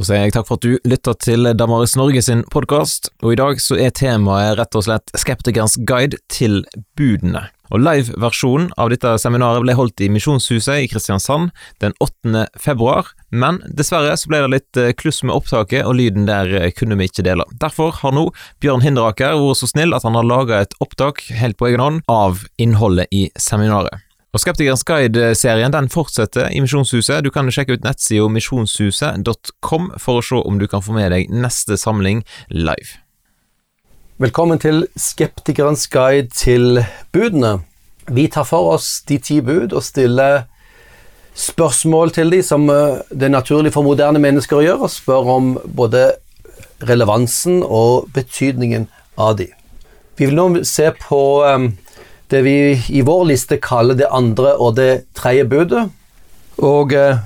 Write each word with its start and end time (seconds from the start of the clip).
Da 0.00 0.06
sier 0.08 0.22
jeg 0.24 0.32
takk 0.32 0.46
for 0.48 0.56
at 0.56 0.64
du 0.64 0.88
lytter 0.88 1.16
til 1.20 1.44
Damaris 1.60 1.92
Norge 2.00 2.22
sin 2.24 2.40
podkast, 2.48 3.10
og 3.20 3.34
i 3.34 3.36
dag 3.36 3.58
så 3.60 3.76
er 3.76 3.92
temaet 3.92 4.54
rett 4.56 4.78
og 4.78 4.86
slett 4.86 5.12
Skeptikerens 5.12 5.76
guide 5.84 6.16
til 6.32 6.62
budene. 6.96 7.42
Og 7.68 7.84
Live-versjonen 7.84 8.70
av 8.80 8.88
dette 8.94 9.12
seminaret 9.20 9.60
ble 9.60 9.76
holdt 9.76 10.00
i 10.00 10.08
Misjonshuset 10.08 10.86
i 10.86 10.88
Kristiansand 10.88 11.52
den 11.84 11.92
8. 12.00 12.46
februar, 12.56 13.12
men 13.28 13.60
dessverre 13.68 14.16
så 14.16 14.32
ble 14.32 14.40
det 14.46 14.52
litt 14.56 14.80
eh, 14.80 14.94
kluss 14.96 15.20
med 15.20 15.36
opptaket, 15.36 15.84
og 15.84 15.98
lyden 16.00 16.24
der 16.24 16.48
eh, 16.48 16.72
kunne 16.72 16.96
vi 16.96 17.12
ikke 17.12 17.28
dele. 17.28 17.44
Derfor 17.60 17.92
har 18.00 18.16
nå 18.16 18.30
Bjørn 18.64 18.80
Hinderaker 18.86 19.36
vært 19.36 19.60
så 19.60 19.68
snill 19.68 19.92
at 19.92 20.08
han 20.08 20.16
har 20.16 20.24
laga 20.24 20.64
et 20.64 20.80
opptak 20.80 21.26
helt 21.28 21.60
på 21.60 21.68
egen 21.68 21.84
hånd 21.84 22.06
av 22.08 22.46
innholdet 22.56 23.12
i 23.12 23.28
seminaret. 23.36 24.00
Og 24.30 24.38
Skeptikerens 24.38 24.84
guide-serien 24.86 25.72
den 25.74 25.88
fortsetter 25.90 26.52
i 26.54 26.60
Misjonshuset. 26.62 27.24
Du 27.26 27.32
kan 27.34 27.50
sjekke 27.50 27.74
ut 27.74 27.82
nettsida 27.82 28.28
misjonshuset.com 28.30 29.88
for 29.98 30.20
å 30.20 30.22
se 30.22 30.38
om 30.46 30.60
du 30.60 30.68
kan 30.70 30.84
få 30.86 30.94
med 30.94 31.10
deg 31.10 31.32
neste 31.34 31.74
samling 31.80 32.22
live. 32.54 33.00
Velkommen 34.22 34.62
til 34.62 34.84
Skeptikerens 34.94 35.88
guide 35.90 36.30
til 36.36 36.78
budene. 37.10 37.64
Vi 38.06 38.28
tar 38.30 38.46
for 38.46 38.76
oss 38.76 39.00
de 39.10 39.18
ti 39.18 39.40
bud 39.42 39.74
og 39.74 39.82
stiller 39.82 40.44
spørsmål 41.34 42.14
til 42.14 42.30
de 42.30 42.42
som 42.46 42.70
eh, 42.70 43.02
det 43.10 43.26
er 43.26 43.34
naturlig 43.34 43.74
for 43.74 43.86
moderne 43.86 44.22
mennesker 44.22 44.60
å 44.60 44.62
gjøre, 44.62 44.86
og 44.86 44.94
spør 44.94 45.34
om 45.34 45.52
både 45.66 46.12
relevansen 46.86 47.64
og 47.66 48.12
betydningen 48.14 48.86
av 49.18 49.40
de. 49.42 49.50
Vi 50.20 50.28
vil 50.28 50.38
nå 50.38 50.62
se 50.68 50.90
på 51.00 51.20
um, 51.42 51.72
det 52.30 52.42
vi 52.46 52.56
i 52.88 53.02
vår 53.02 53.24
liste 53.32 53.58
kaller 53.62 53.98
det 53.98 54.08
andre 54.10 54.54
og 54.58 54.76
det 54.78 54.90
tredje 55.18 55.44
budet. 55.50 55.88
Og 56.58 56.94
eh, 56.94 57.18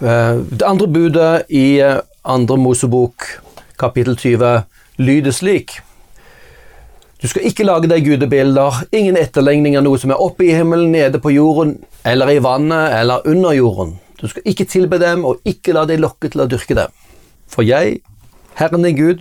eh 0.00 0.40
det 0.40 0.66
andre 0.66 0.88
budet 0.88 1.44
i 1.48 1.80
eh, 1.80 2.00
andre 2.24 2.56
Mosebok, 2.56 3.24
kapittel 3.78 4.16
20, 4.16 4.62
lyder 4.98 5.32
slik. 5.32 5.80
Du 7.22 7.28
skal 7.28 7.44
ikke 7.44 7.64
lage 7.64 7.88
deg 7.88 8.04
gudebilder, 8.04 8.84
ingen 8.96 9.16
etterlegning 9.16 9.76
av 9.76 9.84
noe 9.84 9.98
som 10.00 10.12
er 10.12 10.20
oppe 10.20 10.46
i 10.46 10.54
himmelen, 10.56 10.92
nede 10.92 11.20
på 11.20 11.32
jorden, 11.34 11.74
eller 12.04 12.32
i 12.32 12.38
vannet, 12.40 12.94
eller 12.96 13.26
under 13.28 13.52
jorden. 13.52 13.98
Du 14.20 14.28
skal 14.28 14.44
ikke 14.48 14.64
tilbe 14.64 14.98
dem, 15.00 15.24
og 15.24 15.40
ikke 15.44 15.74
la 15.76 15.84
deg 15.88 16.00
lokke 16.00 16.30
til 16.32 16.44
å 16.44 16.48
dyrke 16.48 16.76
dem. 16.76 16.94
For 17.48 17.64
jeg, 17.64 18.00
Herren 18.56 18.84
din 18.84 18.96
Gud, 18.96 19.20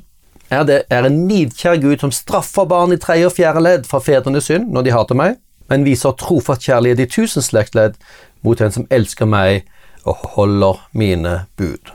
er, 0.50 0.64
det, 0.66 0.80
er 0.90 1.06
en 1.06 1.24
nidkjær 1.30 1.80
Gud 1.82 2.02
som 2.02 2.14
straffer 2.14 2.66
barn 2.70 2.94
i 2.94 3.00
tredje 3.02 3.30
og 3.30 3.36
fjerde 3.38 3.64
ledd 3.64 3.88
for 3.90 4.04
fedrenes 4.04 4.50
synd 4.50 4.72
når 4.74 4.88
de 4.88 4.96
hater 4.96 5.18
meg, 5.18 5.38
men 5.70 5.86
viser 5.86 6.16
trofast 6.18 6.66
kjærlighet 6.66 7.04
i 7.04 7.10
tusen 7.10 7.46
slektledd 7.46 8.00
mot 8.46 8.60
den 8.60 8.74
som 8.74 8.88
elsker 8.90 9.30
meg 9.30 9.68
og 10.08 10.24
holder 10.36 10.80
mine 10.98 11.36
bud. 11.60 11.92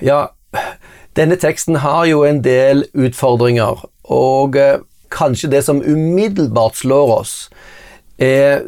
Ja, 0.00 0.30
denne 1.18 1.36
teksten 1.36 1.80
har 1.82 2.06
jo 2.08 2.22
en 2.24 2.40
del 2.44 2.86
utfordringer, 2.94 3.84
og 4.08 4.56
eh, 4.56 4.80
kanskje 5.12 5.50
det 5.52 5.64
som 5.66 5.82
umiddelbart 5.82 6.78
slår 6.80 7.14
oss, 7.18 7.34
er 8.20 8.62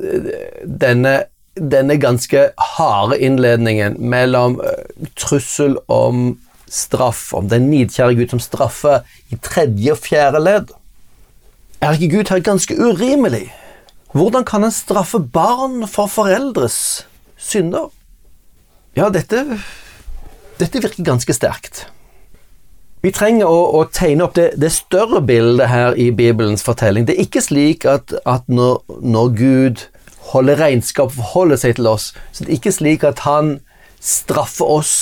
denne, 0.64 1.14
denne 1.56 1.98
ganske 2.00 2.48
harde 2.76 3.18
innledningen 3.20 3.98
mellom 4.00 4.58
eh, 4.64 5.08
trussel 5.16 5.78
om 5.92 6.34
straff, 6.72 7.30
om 7.36 7.48
den 7.52 7.68
nidkjære 7.70 8.16
Gud 8.16 8.32
som 8.32 8.42
straffer 8.42 9.02
i 9.32 9.38
tredje 9.42 9.92
og 9.92 10.00
fjerde 10.00 10.40
ledd. 10.42 10.72
Er 11.82 11.98
ikke 11.98 12.16
Gud 12.16 12.32
her 12.32 12.44
ganske 12.44 12.76
urimelig? 12.78 13.48
Hvordan 14.12 14.44
kan 14.44 14.62
han 14.62 14.72
straffe 14.72 15.18
barn 15.20 15.86
for 15.88 16.06
foreldres 16.06 17.06
synder? 17.40 17.90
Ja, 18.96 19.08
dette, 19.08 19.58
dette 20.60 20.82
virker 20.84 21.04
ganske 21.04 21.32
sterkt. 21.32 21.86
Vi 23.02 23.10
trenger 23.10 23.50
å, 23.50 23.62
å 23.80 23.86
tegne 23.90 24.28
opp 24.28 24.36
det, 24.36 24.52
det, 24.62 24.70
større 24.70 25.22
bildet 25.26 25.66
her 25.72 25.96
i 25.98 26.12
Bibelens 26.14 26.62
fortelling. 26.62 27.08
Det 27.08 27.16
er 27.16 27.24
ikke 27.24 27.42
slik 27.42 27.86
at, 27.88 28.14
at 28.28 28.46
når, 28.46 28.84
når, 29.02 29.32
Gud 29.40 29.82
holder 30.30 30.60
regnskap 30.60 31.10
og 31.10 31.16
forholder 31.16 31.58
seg 31.64 31.80
til 31.80 31.88
oss, 31.90 32.12
så 32.30 32.44
det 32.44 32.52
er 32.52 32.60
ikke 32.60 32.74
slik 32.76 33.02
at 33.08 33.24
han 33.24 33.56
straffer 33.98 34.70
oss 34.78 34.94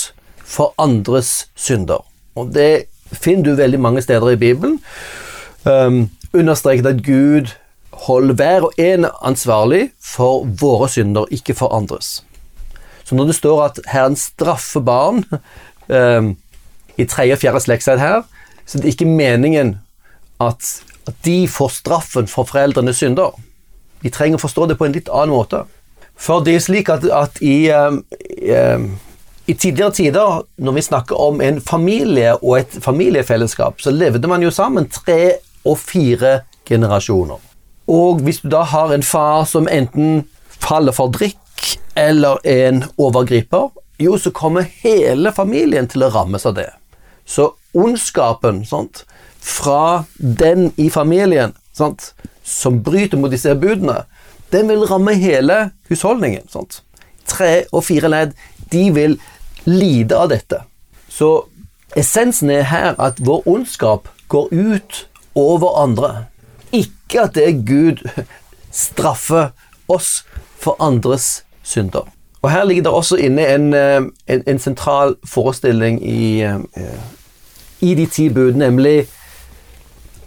for 0.51 0.75
andres 0.81 1.47
synder. 1.55 2.03
Og 2.35 2.51
det 2.55 2.91
finner 3.11 3.43
du 3.43 3.55
veldig 3.59 3.79
mange 3.79 4.03
steder 4.03 4.33
i 4.33 4.39
Bibelen. 4.39 4.79
Um, 5.65 6.09
understreket 6.33 6.85
at 6.85 7.03
Gud 7.05 7.51
holder 8.07 8.33
hver 8.33 8.67
og 8.67 8.73
en 8.81 9.07
ansvarlig 9.21 9.89
for 10.03 10.45
våre 10.45 10.89
synder, 10.89 11.25
ikke 11.31 11.53
for 11.53 11.73
andres. 11.75 12.23
Så 13.03 13.15
når 13.15 13.31
det 13.31 13.35
står 13.35 13.63
at 13.63 13.79
Herren 13.91 14.15
straffer 14.15 14.79
barn 14.79 15.23
um, 15.87 16.35
i 16.97 17.05
tredje 17.05 17.35
og 17.35 17.41
fjerde 17.43 17.59
slektsledd 17.59 17.99
her, 17.99 18.23
så 18.65 18.77
det 18.77 18.85
er 18.87 18.95
ikke 18.95 19.05
meningen 19.05 19.75
at, 20.39 20.83
at 21.07 21.15
de 21.25 21.47
får 21.47 21.75
straffen 21.81 22.27
for 22.27 22.47
foreldrenes 22.47 23.01
synder. 23.03 23.35
Vi 24.01 24.09
trenger 24.09 24.39
å 24.39 24.45
forstå 24.45 24.71
det 24.71 24.79
på 24.79 24.87
en 24.87 24.95
litt 24.95 25.11
annen 25.11 25.35
måte. 25.35 25.65
For 26.17 26.43
det 26.45 26.55
er 26.55 26.63
slik 26.63 26.89
at, 26.93 27.05
at 27.05 27.41
i, 27.43 27.69
um, 27.73 28.01
i 28.21 28.53
um, 28.55 28.93
i 29.47 29.53
tidligere 29.53 29.91
tider, 29.91 30.41
når 30.57 30.71
vi 30.77 30.81
snakker 30.81 31.21
om 31.21 31.41
en 31.41 31.61
familie 31.61 32.35
og 32.43 32.59
et 32.59 32.77
familiefellesskap, 32.83 33.81
så 33.81 33.91
levde 33.91 34.27
man 34.27 34.43
jo 34.43 34.51
sammen 34.53 34.89
tre 34.89 35.41
og 35.65 35.79
fire 35.81 36.41
generasjoner. 36.69 37.39
Og 37.87 38.21
hvis 38.21 38.41
du 38.43 38.49
da 38.53 38.61
har 38.63 38.93
en 38.93 39.03
far 39.03 39.45
som 39.49 39.67
enten 39.67 40.25
faller 40.61 40.93
for 40.95 41.11
drikk 41.11 41.37
eller 41.97 42.37
en 42.47 42.83
overgriper, 42.97 43.71
jo, 44.01 44.17
så 44.17 44.31
kommer 44.31 44.69
hele 44.81 45.33
familien 45.33 45.89
til 45.89 46.05
å 46.05 46.11
rammes 46.13 46.45
av 46.45 46.55
det. 46.57 46.69
Så 47.25 47.51
ondskapen 47.77 48.63
sant, 48.65 49.03
fra 49.41 50.05
den 50.17 50.71
i 50.77 50.89
familien 50.89 51.53
sant, 51.73 52.13
som 52.43 52.81
bryter 52.83 53.19
mot 53.21 53.31
disse 53.31 53.53
budene, 53.55 54.03
den 54.51 54.69
vil 54.69 54.87
ramme 54.89 55.13
hele 55.15 55.71
husholdningen. 55.89 56.47
Sant. 56.51 56.81
Tre 57.29 57.65
og 57.71 57.85
fire 57.87 58.09
ledd 58.11 58.33
de 58.71 58.89
vil 58.95 59.17
lide 59.65 60.17
av 60.17 60.31
dette. 60.31 60.63
Så 61.09 61.45
essensen 61.97 62.49
er 62.49 62.69
her 62.71 62.95
at 63.01 63.19
vår 63.19 63.47
ondskap 63.47 64.07
går 64.31 64.47
ut 64.51 65.07
over 65.35 65.75
andre. 65.83 66.25
Ikke 66.71 67.27
at 67.27 67.35
det 67.35 67.47
er 67.47 67.61
Gud 67.67 68.03
straffer 68.71 69.51
oss 69.91 70.23
for 70.57 70.79
andres 70.79 71.43
synder. 71.63 72.07
Og 72.41 72.51
Her 72.51 72.63
ligger 72.63 72.83
det 72.83 72.91
også 72.91 73.15
inne 73.21 73.45
en, 73.47 73.73
eh, 73.73 74.01
en, 74.27 74.43
en 74.47 74.59
sentral 74.59 75.15
forestilling 75.25 75.99
i, 76.01 76.41
eh, 76.41 77.01
i 77.81 77.93
de 77.95 78.05
ti 78.05 78.29
bud, 78.29 78.53
nemlig 78.53 79.07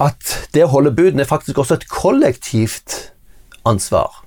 at 0.00 0.48
det 0.54 0.64
å 0.64 0.70
holde 0.70 0.94
budene 0.94 1.22
er 1.22 1.30
faktisk 1.30 1.58
også 1.58 1.78
et 1.78 1.88
kollektivt 1.88 3.12
ansvar. 3.66 4.24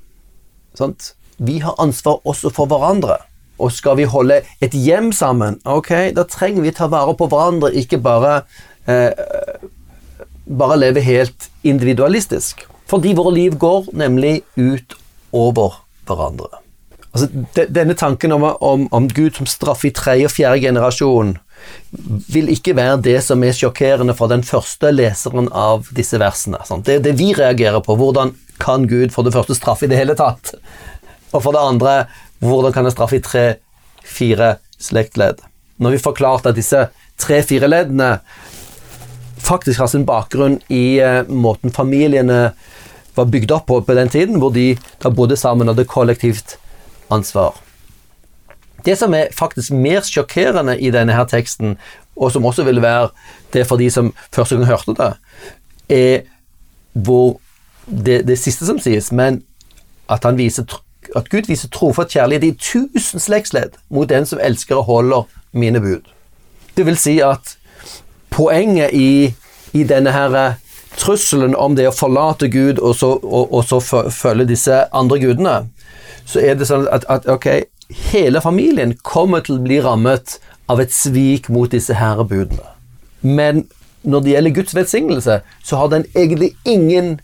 Sant? 0.76 1.14
Vi 1.38 1.60
har 1.60 1.80
ansvar 1.80 2.20
også 2.28 2.50
for 2.50 2.66
hverandre. 2.66 3.18
Og 3.58 3.74
skal 3.74 3.98
vi 3.98 4.06
holde 4.10 4.42
et 4.62 4.76
hjem 4.78 5.12
sammen, 5.16 5.60
ok, 5.66 6.14
da 6.16 6.28
trenger 6.30 6.66
vi 6.66 6.76
ta 6.76 6.90
vare 6.92 7.16
på 7.18 7.30
hverandre, 7.32 7.74
ikke 7.74 7.98
bare, 8.04 8.42
eh, 8.86 9.12
bare 10.46 10.78
leve 10.78 11.02
helt 11.02 11.50
individualistisk. 11.64 12.68
Fordi 12.88 13.16
våre 13.18 13.34
liv 13.36 13.58
går 13.60 13.92
nemlig 13.98 14.42
ut 14.56 14.96
over 15.36 15.82
hverandre. 16.08 16.62
Altså, 17.12 17.28
de, 17.56 17.66
denne 17.74 17.96
tanken 17.98 18.32
om, 18.36 18.44
om, 18.44 18.88
om, 18.94 19.08
Gud 19.10 19.40
som 19.40 19.50
straff 19.50 19.84
i 19.88 19.92
tredje 19.96 20.28
og 20.30 20.34
fjerde 20.36 20.62
generasjon 20.68 21.38
vil 22.30 22.52
ikke 22.54 22.76
være 22.78 23.00
det 23.02 23.18
som 23.26 23.42
er 23.44 23.56
sjokkerende 23.58 24.14
for 24.16 24.30
den 24.32 24.44
første 24.46 24.92
leseren 24.94 25.50
av 25.50 25.90
disse 25.98 26.20
versene. 26.22 26.62
Sant? 26.68 26.86
Det 26.86 27.00
er 27.00 27.08
det 27.08 27.16
vi 27.20 27.32
reagerer 27.36 27.82
på. 27.84 27.98
Hvordan 27.98 28.36
kan 28.62 28.86
Gud 28.88 29.16
for 29.16 29.26
det 29.26 29.34
første 29.36 29.58
straffe 29.58 29.88
i 29.88 29.92
det 29.92 30.00
hele 30.00 30.16
tatt? 30.20 30.54
Og 31.34 31.42
for 31.42 31.52
det 31.52 31.64
andre 31.64 31.96
hvordan 32.40 32.74
kan 32.74 32.86
jeg 32.86 32.96
straffe 32.96 33.18
i 33.18 33.24
tre-fire 33.26 34.56
slektledd? 34.82 35.42
Når 35.78 35.96
vi 35.96 36.04
forklarte 36.04 36.52
at 36.52 36.58
disse 36.58 36.88
tre-fire 37.22 37.70
leddene 37.70 38.18
faktisk 39.48 39.80
har 39.80 39.92
sin 39.92 40.06
bakgrunn 40.06 40.60
i 40.74 41.00
eh, 41.02 41.24
måten 41.30 41.74
familiene 41.74 42.52
var 43.18 43.30
bygd 43.34 43.54
opp 43.56 43.68
på 43.70 43.80
på 43.82 43.96
den 43.98 44.10
tiden, 44.10 44.40
hvor 44.42 44.54
de 44.54 44.76
da 45.04 45.10
bodde 45.10 45.38
sammen 45.38 45.68
og 45.68 45.76
hadde 45.76 45.90
kollektivt 45.90 46.58
ansvar. 47.14 47.56
Det 48.86 48.98
som 48.98 49.14
er 49.18 49.34
faktisk 49.36 49.74
mer 49.74 50.06
sjokkerende 50.06 50.78
i 50.80 50.92
denne 50.94 51.16
her 51.16 51.26
teksten, 51.30 51.78
og 52.16 52.32
som 52.32 52.46
også 52.46 52.66
vil 52.68 52.82
være 52.82 53.10
det 53.54 53.66
for 53.68 53.82
de 53.82 53.90
som 53.92 54.14
første 54.32 54.58
gang 54.58 54.70
hørte 54.70 54.96
det, 54.98 55.14
er 55.90 56.22
hvor 56.94 57.40
det, 57.86 58.26
det 58.28 58.38
siste 58.40 58.68
som 58.68 58.80
sies, 58.80 59.12
men 59.12 59.42
at 60.10 60.24
han 60.24 60.38
viser 60.38 60.66
at 61.16 61.30
Gud 61.30 61.48
viser 61.48 61.70
trofast 61.74 62.16
kjærlighet 62.16 62.44
i 62.44 62.56
tusen 62.60 63.22
slektsledd 63.22 63.78
mot 63.90 64.10
den 64.10 64.26
som 64.26 64.42
elsker 64.44 64.82
og 64.82 64.90
holder 64.90 65.28
mine 65.52 65.82
bud. 65.82 66.08
Det 66.78 66.86
vil 66.86 66.98
si 66.98 67.20
at 67.24 67.58
poenget 68.30 68.94
i, 68.94 69.34
i 69.74 69.84
denne 69.88 70.12
her 70.14 70.36
eh, 70.38 70.60
trusselen 70.98 71.56
om 71.56 71.76
det 71.78 71.88
å 71.90 71.96
forlate 71.96 72.50
Gud 72.54 72.80
og 72.80 72.96
så, 72.98 73.14
og, 73.22 73.54
og 73.54 73.64
så 73.66 73.80
følge 74.12 74.50
disse 74.50 74.84
andre 74.96 75.20
gudene, 75.22 75.58
så 76.28 76.44
er 76.44 76.58
det 76.60 76.68
sånn 76.70 76.88
at, 76.92 77.06
at 77.10 77.28
ok, 77.30 77.48
hele 78.12 78.42
familien 78.44 78.98
kommer 79.08 79.46
til 79.46 79.58
å 79.58 79.66
bli 79.66 79.80
rammet 79.84 80.38
av 80.68 80.82
et 80.84 80.94
svik 80.94 81.48
mot 81.54 81.72
disse 81.72 81.96
herrebudene. 81.96 82.66
Men 83.22 83.66
når 84.08 84.24
det 84.24 84.34
gjelder 84.34 84.56
Guds 84.56 84.76
velsignelse, 84.76 85.40
så 85.64 85.80
har 85.80 85.90
den 85.92 86.06
egentlig 86.16 86.54
ingen 86.66 87.18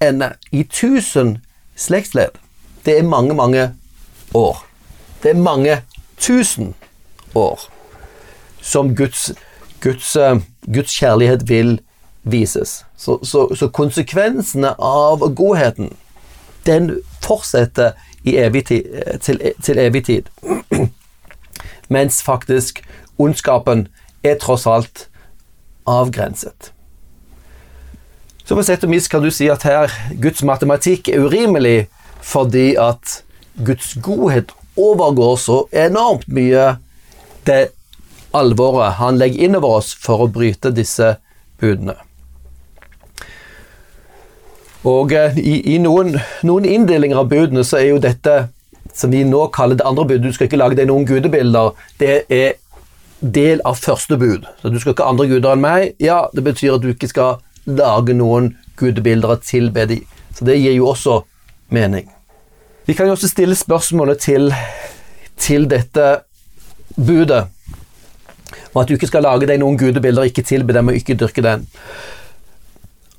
ende. 0.00 0.32
I 0.52 0.62
tusen 0.64 1.38
slektsledd. 1.76 2.38
Det 2.84 2.98
er 2.98 3.02
mange, 3.02 3.34
mange 3.34 3.70
år. 4.34 4.64
Det 5.22 5.30
er 5.30 5.34
mange 5.34 5.82
tusen 6.18 6.74
år 7.34 7.60
som 8.60 8.96
Guds, 8.96 9.32
Guds, 9.80 10.16
uh, 10.16 10.38
Guds 10.74 10.92
kjærlighet 10.98 11.48
vil 11.48 11.80
vises. 12.22 12.84
Så, 12.96 13.18
så, 13.24 13.54
så, 13.54 13.68
konsekvensene 13.68 14.74
av 14.78 15.34
godheten, 15.34 15.92
den 16.66 16.90
fortsetter 17.22 17.92
evig 18.24 18.66
tid, 18.66 18.84
til, 19.20 19.40
til 19.62 19.78
evig 19.78 20.04
tid. 20.04 20.22
Mens 21.94 22.22
faktisk 22.22 22.84
ondskapen 23.18 23.88
er 24.22 24.38
tross 24.38 24.66
alt 24.66 25.08
avgrenset. 25.86 26.72
Så 28.44 28.54
på 28.54 28.62
sett 28.66 28.84
og 28.84 28.90
vis 28.90 29.08
kan 29.10 29.22
du 29.22 29.30
si 29.30 29.48
at 29.50 29.62
her 29.66 29.90
Guds 30.22 30.42
matematikk 30.46 31.08
er 31.08 31.26
urimelig 31.26 31.88
fordi 32.22 32.72
at 32.80 33.22
Guds 33.66 33.94
godhet 34.02 34.52
overgår 34.78 35.36
så 35.36 35.58
enormt 35.72 36.28
mye 36.32 36.76
det 37.46 37.72
alvoret 38.32 38.96
han 39.00 39.18
legger 39.20 39.48
innover 39.48 39.82
oss 39.82 39.92
for 39.98 40.24
å 40.24 40.30
bryte 40.32 40.72
disse 40.72 41.16
budene. 41.60 41.98
Og 44.88 45.12
eh, 45.14 45.36
i, 45.38 45.58
i 45.74 45.78
noen, 45.78 46.16
noen, 46.42 46.66
inndelinger 46.66 47.20
av 47.20 47.28
budene 47.30 47.62
så 47.66 47.78
er 47.78 47.92
jo 47.92 48.00
dette 48.02 48.46
som 48.96 49.12
vi 49.12 49.22
nå 49.24 49.44
kaller 49.54 49.78
det 49.78 49.86
andre 49.88 50.04
budet 50.08 50.26
du 50.26 50.34
skal 50.34 50.48
ikke 50.48 50.58
lage 50.58 50.76
deg 50.76 50.88
noen 50.90 51.06
gudebilder, 51.08 51.76
det 52.02 52.24
er 52.32 52.56
del 53.22 53.62
av 53.68 53.78
første 53.78 54.18
bud. 54.18 54.48
Så 54.60 54.72
du 54.72 54.80
skal 54.82 54.96
ikke 54.96 55.06
ha 55.06 55.12
andre 55.14 55.28
guder 55.30 55.54
enn 55.54 55.62
meg. 55.62 55.92
Ja, 56.02 56.26
det 56.34 56.42
betyr 56.44 56.76
at 56.76 56.82
du 56.82 56.90
ikke 56.90 57.10
skal 57.10 57.38
lage 57.70 58.16
noen 58.18 58.56
gudebilder 58.80 59.36
og 59.36 59.46
tilbe 59.46 59.86
dem. 59.86 60.02
Så 60.34 60.48
det 60.48 60.58
gir 60.58 60.74
jo 60.74 60.90
også 60.90 61.20
mening. 61.72 62.10
Vi 62.86 62.94
kan 62.98 63.06
jo 63.06 63.14
også 63.16 63.30
stille 63.30 63.56
spørsmålet 63.56 64.18
til, 64.18 64.54
til 65.36 65.68
dette 65.70 66.08
budet 66.96 67.46
om 68.72 68.80
at 68.80 68.88
du 68.88 68.96
ikke 68.96 69.10
skal 69.10 69.24
lage 69.26 69.46
deg 69.48 69.60
noen 69.60 69.78
gudebilder, 69.80 70.28
ikke 70.28 70.44
tilbe 70.46 70.74
dem 70.76 70.88
og 70.88 70.96
ikke 70.96 71.16
dyrke 71.20 71.44
den. 71.44 71.66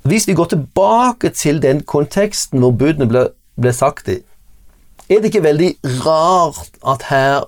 Hvis 0.04 0.28
vi 0.28 0.36
går 0.36 0.52
tilbake 0.52 1.30
til 1.30 1.62
den 1.64 1.84
konteksten 1.88 2.60
hvor 2.60 2.74
budene 2.76 3.08
ble, 3.08 3.28
ble 3.56 3.74
sagt 3.74 4.10
i, 4.12 4.20
er 5.10 5.22
det 5.22 5.32
ikke 5.32 5.46
veldig 5.46 5.70
rart 6.04 6.74
at 6.90 7.06
her, 7.10 7.46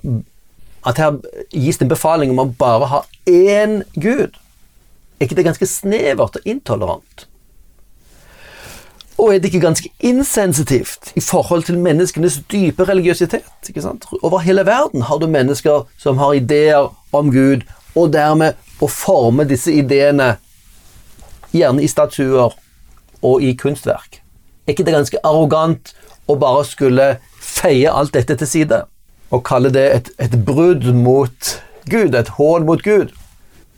at 0.86 1.02
her 1.02 1.20
gis 1.52 1.80
det 1.80 1.88
en 1.88 1.94
befaling 1.94 2.32
om 2.32 2.44
å 2.44 2.50
bare 2.60 2.90
ha 2.92 3.02
én 3.28 3.82
gud? 3.96 4.38
Er 5.18 5.28
ikke 5.28 5.38
det 5.40 5.48
ganske 5.48 5.68
snevert 5.70 6.38
og 6.38 6.48
intolerant? 6.48 7.28
Og 9.18 9.32
er 9.32 9.40
det 9.40 9.46
ikke 9.46 9.64
ganske 9.64 9.90
insensitivt 10.00 11.14
i 11.16 11.22
forhold 11.24 11.64
til 11.64 11.80
menneskenes 11.80 12.42
dype 12.52 12.84
religiøsitet? 12.84 13.44
Over 14.22 14.40
hele 14.40 14.66
verden 14.66 15.02
har 15.02 15.18
du 15.18 15.28
mennesker 15.28 15.88
som 15.98 16.18
har 16.18 16.34
ideer 16.34 16.92
om 17.14 17.32
Gud, 17.32 17.64
og 17.96 18.12
dermed 18.14 18.60
å 18.84 18.90
forme 18.92 19.46
disse 19.48 19.72
ideene 19.72 20.36
gjerne 21.56 21.84
i 21.84 21.88
statuer 21.88 22.56
og 23.24 23.44
i 23.44 23.54
kunstverk. 23.56 24.20
Er 24.68 24.74
ikke 24.74 24.84
det 24.84 24.98
ganske 24.98 25.22
arrogant 25.24 25.94
å 26.28 26.36
bare 26.42 26.66
skulle 26.68 27.08
feie 27.40 27.92
alt 27.92 28.14
dette 28.18 28.36
til 28.42 28.50
side 28.50 28.82
og 29.34 29.44
kalle 29.48 29.72
det 29.74 29.86
et, 29.94 30.10
et 30.20 30.36
brudd 30.46 30.86
mot 30.94 31.54
Gud, 31.90 32.16
et 32.16 32.34
hån 32.36 32.68
mot 32.68 32.84
Gud? 32.84 33.14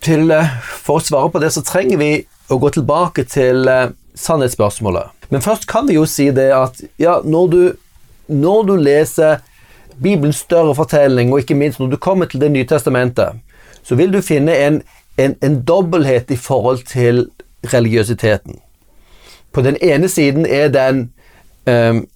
Til, 0.02 0.30
eh, 0.30 0.50
for 0.62 0.98
å 0.98 1.04
svare 1.04 1.30
på 1.30 1.40
det 1.42 1.52
så 1.54 1.62
trenger 1.66 1.98
vi 2.00 2.12
å 2.50 2.58
gå 2.58 2.70
tilbake 2.72 3.24
til 3.28 3.68
uh, 3.68 3.90
sannhetsspørsmålet. 4.18 5.14
Men 5.30 5.44
først 5.44 5.66
kan 5.70 5.88
vi 5.88 5.94
jo 5.98 6.06
si 6.08 6.30
det 6.34 6.50
at 6.54 6.80
ja, 6.98 7.18
når 7.24 7.48
du, 7.52 7.60
når 8.28 8.62
du 8.68 8.76
leser 8.76 9.42
Bibelens 10.02 10.36
større 10.36 10.74
fortelling, 10.74 11.32
og 11.32 11.42
ikke 11.42 11.54
minst 11.58 11.80
når 11.80 11.86
du 11.86 11.96
kommer 11.96 12.26
til 12.26 12.40
Det 12.40 12.50
nye 12.50 12.66
testamentet, 12.66 13.40
så 13.82 13.94
vil 13.94 14.12
du 14.12 14.20
finne 14.22 14.54
en, 14.56 14.82
en, 15.18 15.36
en 15.42 15.60
dobbelthet 15.62 16.30
i 16.30 16.36
forhold 16.36 16.84
til 16.86 17.28
religiøsiteten. 17.72 18.60
På 19.52 19.62
den 19.62 19.76
ene 19.82 20.08
siden 20.08 20.46
er 20.46 20.68
den, 20.68 21.12
um, 21.66 22.06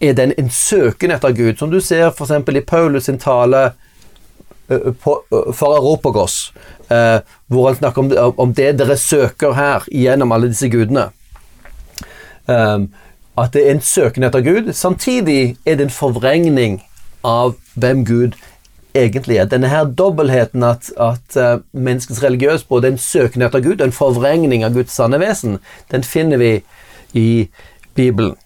er 0.00 0.12
den 0.12 0.32
en 0.38 0.50
søken 0.50 1.10
etter 1.10 1.32
Gud, 1.32 1.56
som 1.58 1.70
du 1.70 1.80
ser 1.80 2.10
f.eks. 2.10 2.30
i 2.30 2.60
Paulus 2.60 3.04
sin 3.04 3.18
tale 3.18 3.72
uh, 4.70 4.92
på, 5.02 5.22
uh, 5.30 5.52
for 5.52 5.76
Europagos, 5.76 6.52
uh, 6.90 7.20
hvor 7.46 7.68
han 7.68 7.76
snakker 7.76 8.02
om, 8.02 8.34
om, 8.38 8.54
det 8.54 8.78
dere 8.78 8.96
søker 8.96 9.52
her 9.52 9.84
gjennom 9.92 10.32
alle 10.32 10.48
disse 10.48 10.70
gudene. 10.70 11.10
Um, 12.48 12.90
at 13.38 13.52
det 13.52 13.66
er 13.66 13.74
en 13.74 13.80
søken 13.80 14.24
etter 14.26 14.40
Gud. 14.40 14.72
Samtidig 14.72 15.56
er 15.66 15.76
det 15.76 15.88
en 15.88 15.94
forvrengning 15.94 16.80
av 17.24 17.54
hvem 17.74 18.04
Gud 18.04 18.36
er 18.94 19.06
egentlig 19.06 19.36
er. 19.38 19.44
Denne 19.44 19.68
her 19.68 19.84
dobbeltheten 19.84 20.62
at, 20.66 20.90
at 21.00 21.36
uh, 21.36 21.62
menneskets 21.72 22.22
religiøse 22.22 22.66
både 22.68 22.88
en 22.88 22.98
søken 22.98 23.42
etter 23.42 23.60
Gud 23.60 23.80
og 23.80 23.86
en 23.86 23.94
forvrengning 23.94 24.64
av 24.64 24.74
Guds 24.74 24.92
sanne 24.92 25.20
vesen, 25.22 25.58
den 25.90 26.02
finner 26.02 26.40
vi 26.42 26.52
i 27.14 27.48
Bibelen. 27.94 28.36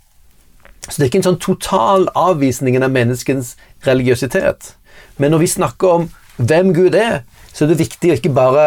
Så 0.89 0.99
det 0.99 1.03
er 1.03 1.13
ikke 1.13 1.23
en 1.23 1.31
sånn 1.31 1.41
total 1.41 2.09
avvisning 2.19 2.77
av 2.77 2.93
menneskens 2.93 3.55
religiøsitet. 3.87 4.75
Men 5.17 5.33
når 5.33 5.45
vi 5.45 5.53
snakker 5.55 5.89
om 5.89 6.11
hvem 6.37 6.75
Gud 6.77 6.97
er, 6.99 7.23
så 7.55 7.65
er 7.65 7.73
det 7.73 7.81
viktig 7.81 8.11
å 8.11 8.19
ikke 8.19 8.35
bare 8.37 8.67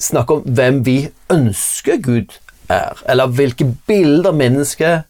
snakke 0.00 0.38
om 0.38 0.56
hvem 0.56 0.80
vi 0.86 0.96
ønsker 1.32 2.00
Gud 2.02 2.32
er, 2.68 3.02
eller 3.08 3.26
hvilke 3.26 3.66
bilder 3.86 4.32
mennesket 4.32 5.04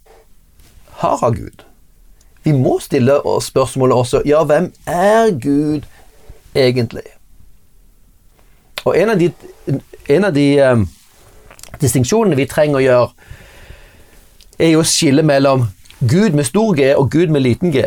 har 1.01 1.25
av 1.25 1.35
Gud. 1.35 1.65
Vi 2.45 2.53
må 2.53 2.79
stille 2.83 3.21
oss 3.27 3.49
spørsmålet 3.53 3.97
også 3.97 4.23
ja, 4.29 4.43
hvem 4.45 4.71
er 4.87 5.33
Gud 5.41 5.87
egentlig? 6.55 7.07
Og 8.85 8.99
en 8.99 9.15
av 9.15 9.21
de, 9.21 9.31
en 10.13 10.29
av 10.29 10.35
de 10.37 10.49
um, 10.61 10.85
distinksjonene 11.81 12.37
vi 12.37 12.49
trenger 12.51 12.81
å 12.81 12.85
gjøre, 12.85 13.31
er 14.61 14.75
jo 14.75 14.83
å 14.85 14.87
skille 14.87 15.25
mellom 15.27 15.69
Gud 16.05 16.37
med 16.37 16.47
stor 16.47 16.75
G 16.77 16.93
og 16.95 17.09
Gud 17.11 17.33
med 17.33 17.47
liten 17.47 17.73
G. 17.75 17.87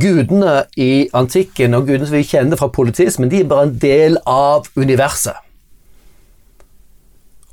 Gudene 0.00 0.62
i 0.80 1.06
antikken 1.14 1.76
og 1.76 1.84
gudene 1.90 2.08
som 2.08 2.16
vi 2.16 2.24
kjenner 2.24 2.56
fra 2.56 2.70
politismen, 2.72 3.28
de 3.30 3.42
er 3.42 3.50
bare 3.50 3.68
en 3.68 3.76
del 3.82 4.16
av 4.24 4.70
universet. 4.80 5.36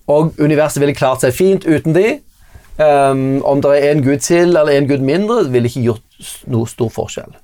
Og 0.07 0.33
universet 0.39 0.81
ville 0.81 0.95
klart 0.95 1.23
seg 1.23 1.35
fint 1.35 1.65
uten 1.65 1.95
de, 1.95 2.19
Um, 2.73 3.43
om 3.45 3.61
det 3.61 3.85
er 3.85 3.91
en 3.91 4.03
gud 4.03 4.17
til 4.17 4.57
eller 4.57 4.67
en 4.67 4.87
gud 4.87 4.97
mindre, 4.97 5.51
ville 5.51 5.69
ikke 5.69 5.81
gjort 5.81 6.29
noe 6.49 6.65
stor 6.67 6.89
forskjell. 6.89 7.35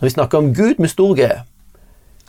Når 0.00 0.06
vi 0.06 0.10
snakker 0.10 0.38
om 0.38 0.54
Gud 0.54 0.78
med 0.80 0.88
stor 0.88 1.12
G, 1.18 1.26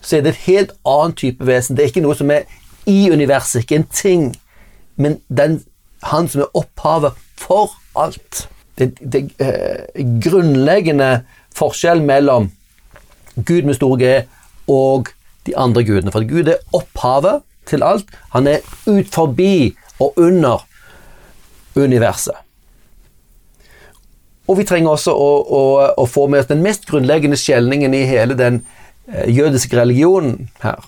så 0.02 0.18
er 0.18 0.22
det 0.22 0.34
et 0.34 0.46
helt 0.48 0.74
annet 0.86 1.16
type 1.16 1.48
vesen. 1.48 1.78
Det 1.78 1.84
er 1.84 1.94
ikke 1.94 2.04
noe 2.04 2.16
som 2.20 2.32
er 2.32 2.50
i 2.86 3.08
universet, 3.12 3.62
ikke 3.62 3.76
en 3.80 3.88
ting, 3.88 4.26
men 4.96 5.22
den, 5.30 5.62
han 6.04 6.28
som 6.28 6.44
er 6.44 6.58
opphavet 6.58 7.16
for 7.40 7.72
alt. 7.96 8.50
Det, 8.76 8.98
det 9.00 9.30
eh, 9.40 10.04
grunnleggende 10.24 11.22
forskjell 11.56 12.04
mellom 12.04 12.52
Gud 13.46 13.64
med 13.64 13.80
stor 13.80 13.96
G 14.02 14.12
og 14.68 15.08
de 15.48 15.56
andre 15.58 15.86
gudene. 15.88 16.12
For 16.12 16.28
Gud 16.28 16.52
er 16.52 16.60
opphavet 16.76 17.46
til 17.70 17.84
alt. 17.86 18.10
Han 18.36 18.48
er 18.48 18.64
ut 18.88 19.10
forbi 19.12 19.74
og 20.02 20.18
under 20.18 20.66
universet. 21.76 22.36
Og 24.50 24.58
vi 24.60 24.68
trenger 24.68 24.92
også 24.92 25.14
å, 25.16 25.32
å, 25.42 25.64
å 26.02 26.06
få 26.10 26.28
med 26.28 26.42
oss 26.42 26.50
den 26.50 26.64
mest 26.66 26.88
grunnleggende 26.90 27.40
skjelningen 27.40 27.94
i 27.96 28.04
hele 28.10 28.36
den 28.36 28.62
eh, 29.08 29.30
jødiske 29.32 29.78
religionen 29.78 30.50
her, 30.64 30.82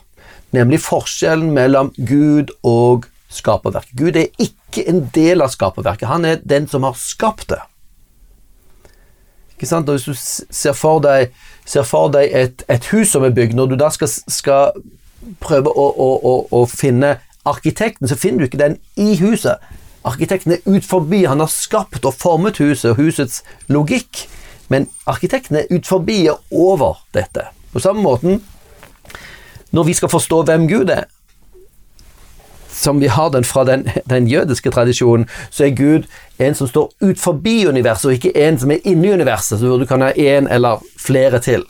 nemlig 0.52 0.82
forskjellen 0.84 1.54
mellom 1.56 1.94
Gud 1.96 2.52
og 2.68 3.08
skaperverket. 3.34 3.94
Gud 3.98 4.18
er 4.20 4.34
ikke 4.42 4.84
en 4.90 5.06
del 5.16 5.46
av 5.46 5.54
skaperverket, 5.54 6.10
han 6.10 6.28
er 6.28 6.42
den 6.44 6.68
som 6.68 6.84
har 6.84 6.98
skapt 7.00 7.54
det. 7.54 7.62
Ikke 9.56 9.70
sant? 9.70 9.88
Og 9.88 9.96
hvis 9.96 10.10
du 10.10 10.50
ser 10.52 10.76
for 10.76 11.00
deg, 11.04 11.32
ser 11.70 11.88
for 11.88 12.12
deg 12.12 12.34
et, 12.36 12.66
et, 12.68 12.92
hus 12.92 13.14
som 13.14 13.24
er 13.24 13.32
bygd, 13.36 13.56
når 13.56 13.72
du 13.72 13.78
da 13.80 13.88
skal, 13.94 14.12
skal 14.12 14.74
prøve 15.44 15.72
å, 15.72 15.88
å, 15.98 16.34
å 16.52 16.66
finne 16.70 17.18
arkitekten, 17.46 18.08
så 18.08 18.18
finner 18.20 18.44
du 18.44 18.50
ikke 18.50 18.62
den 18.62 18.78
i 18.96 19.16
huset. 19.20 19.62
Arkitekten 20.04 20.56
er 20.56 20.64
ut 20.66 20.86
forbi. 20.86 21.24
Han 21.26 21.40
har 21.40 21.52
skapt 21.52 22.06
og 22.06 22.16
formet 22.20 22.60
huset 22.60 22.92
og 22.92 23.00
husets 23.00 23.44
logikk. 23.72 24.26
Men 24.72 24.88
arkitekten 25.08 25.60
er 25.60 25.70
ut 25.72 25.88
forbi 25.88 26.26
og 26.32 26.40
over 26.52 27.04
dette. 27.16 27.48
På 27.74 27.80
samme 27.80 28.04
måten, 28.04 28.42
når 29.72 29.84
vi 29.84 29.94
skal 29.94 30.10
forstå 30.10 30.44
hvem 30.44 30.68
Gud 30.68 30.90
er, 30.90 31.06
som 32.74 33.00
vi 33.02 33.08
har 33.08 33.30
den 33.30 33.44
fra 33.44 33.64
den, 33.64 33.88
den 34.10 34.28
jødiske 34.28 34.72
tradisjonen, 34.72 35.28
så 35.50 35.66
er 35.66 35.76
Gud 35.78 36.08
en 36.40 36.56
som 36.56 36.68
står 36.68 36.92
ut 37.02 37.20
forbi 37.20 37.68
universet, 37.68 38.06
og 38.06 38.14
ikke 38.14 38.48
en 38.48 38.60
som 38.60 38.72
er 38.72 38.84
inni 38.84 39.14
universet, 39.14 39.60
så 39.60 39.78
du 39.78 39.86
kan 39.86 40.02
ha 40.02 40.10
én 40.10 40.50
eller 40.52 40.82
flere 41.00 41.40
til. 41.40 41.64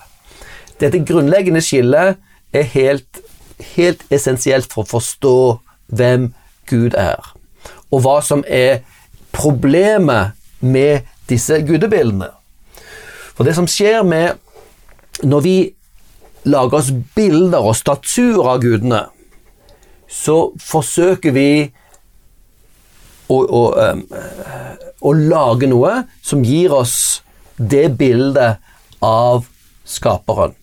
Dette 0.79 1.03
grunnleggende 1.05 1.61
skillet 1.61 2.15
er 2.53 2.69
helt 2.73 3.22
helt 3.75 4.03
essensielt 4.13 4.71
for 4.71 4.83
å 4.83 4.91
forstå 4.95 5.37
hvem 5.93 6.31
Gud 6.69 6.95
er, 6.99 7.19
og 7.91 8.05
hva 8.05 8.17
som 8.25 8.43
er 8.47 8.81
problemet 9.33 10.37
med 10.63 11.07
disse 11.29 11.59
gudebildene. 11.65 12.29
For 13.33 13.47
det 13.47 13.55
som 13.57 13.67
skjer 13.69 14.03
med 14.05 14.39
Når 15.23 15.41
vi 15.45 15.57
lager 16.49 16.79
oss 16.79 16.89
bilder 17.15 17.61
og 17.61 17.75
statuer 17.77 18.47
av 18.49 18.63
gudene, 18.63 19.03
så 20.09 20.49
forsøker 20.59 21.31
vi 21.31 21.69
å, 23.29 23.37
å, 23.37 23.61
å 24.99 25.13
lage 25.13 25.69
noe 25.69 25.93
som 26.25 26.41
gir 26.43 26.73
oss 26.73 27.21
det 27.57 27.93
bildet 28.01 28.57
av 29.05 29.45
skaperen, 29.85 30.57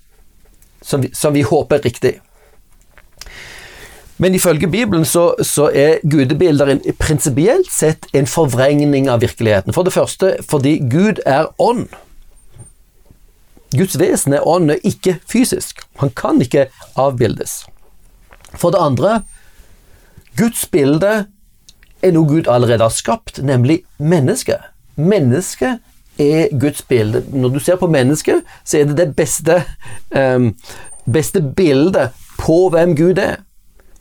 som 0.82 1.06
vi, 1.06 1.12
som 1.14 1.32
vi 1.32 1.46
håper 1.46 1.78
er 1.78 1.86
riktig. 1.86 2.14
Men 4.20 4.34
ifølge 4.36 4.68
Bibelen 4.68 5.04
så, 5.08 5.32
så 5.42 5.70
er 5.72 6.02
gudebilder 6.04 6.74
prinsipielt 7.00 7.70
sett 7.72 8.04
en 8.12 8.28
forvrengning 8.28 9.08
av 9.08 9.22
virkeligheten. 9.24 9.72
For 9.72 9.86
det 9.86 9.94
første 9.96 10.34
fordi 10.44 10.76
Gud 10.92 11.22
er 11.26 11.48
ånd. 11.58 11.86
Guds 13.72 13.96
vesen 13.98 14.34
er 14.36 14.44
ånd, 14.44 14.74
ikke 14.84 15.16
fysisk. 15.24 15.80
Han 16.02 16.12
kan 16.12 16.40
ikke 16.42 16.68
avbildes. 17.00 17.62
For 18.52 18.74
det 18.74 18.82
andre 18.82 19.20
Guds 20.36 20.66
bilde 20.68 21.12
er 22.02 22.12
noe 22.12 22.28
Gud 22.28 22.48
allerede 22.48 22.84
har 22.84 22.92
skapt, 22.92 23.40
nemlig 23.42 23.82
mennesket. 23.96 24.60
Mennesket 24.96 25.80
er 26.20 26.52
Guds 26.60 26.82
bilde. 26.82 27.24
Når 27.32 27.56
du 27.56 27.60
ser 27.60 27.80
på 27.80 27.88
mennesket, 27.88 28.44
så 28.64 28.82
er 28.82 28.90
det 28.90 28.98
det 29.00 29.14
beste, 29.16 29.62
um, 30.12 30.52
beste 31.08 31.40
bildet 31.40 32.12
på 32.36 32.66
hvem 32.74 32.96
Gud 32.96 33.18
er. 33.18 33.40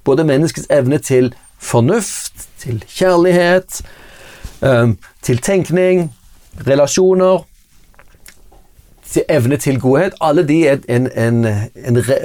Både 0.09 0.25
menneskets 0.25 0.65
evne 0.73 0.97
til 0.97 1.29
fornuft, 1.61 2.47
til 2.57 2.81
kjærlighet, 2.87 3.81
til 5.21 5.41
tenkning, 5.45 6.07
relasjoner 6.67 7.45
til 9.11 9.23
evne 9.29 9.57
til 9.57 9.79
godhet. 9.79 10.13
Alle 10.21 10.47
de 10.47 10.67
er 10.67 10.77
en, 10.89 11.09
en, 11.17 11.45
en 11.75 12.01
re, 12.09 12.17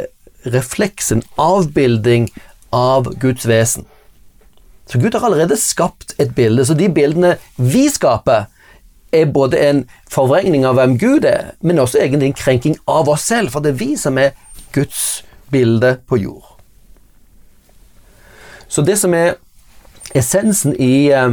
refleks, 0.47 1.13
en 1.13 1.23
avbilding 1.41 2.29
av 2.73 3.09
Guds 3.21 3.49
vesen. 3.49 3.87
Så 4.87 5.01
Gud 5.01 5.17
har 5.17 5.25
allerede 5.25 5.57
skapt 5.57 6.15
et 6.21 6.35
bilde. 6.35 6.65
Så 6.65 6.75
de 6.77 6.91
bildene 6.93 7.37
vi 7.57 7.89
skaper, 7.89 8.51
er 9.15 9.31
både 9.31 9.61
en 9.63 9.85
forvrengning 10.11 10.65
av 10.67 10.75
hvem 10.75 10.97
Gud 10.99 11.25
er, 11.29 11.53
men 11.63 11.79
også 11.79 12.01
egentlig 12.03 12.33
en 12.33 12.41
krenking 12.41 12.75
av 12.91 13.09
oss 13.09 13.29
selv, 13.31 13.53
for 13.55 13.63
det 13.63 13.71
er 13.71 13.79
vi 13.79 13.93
som 13.97 14.19
er 14.19 14.35
Guds 14.75 15.23
bilde 15.55 16.01
på 16.11 16.19
jord. 16.19 16.54
Så 18.75 18.83
det 18.83 18.97
som 18.99 19.15
er 19.15 19.37
essensen 20.19 20.75
i, 20.83 21.07
eh, 21.15 21.31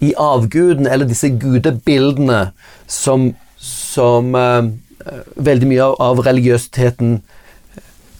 i 0.00 0.12
avguden, 0.14 0.86
eller 0.86 1.08
disse 1.10 1.28
gudebildene, 1.28 2.52
som, 2.86 3.32
som 3.58 4.34
uh, 4.34 4.68
veldig 5.36 5.68
mye 5.70 5.86
av 6.02 6.20
religiøsiteten 6.26 7.16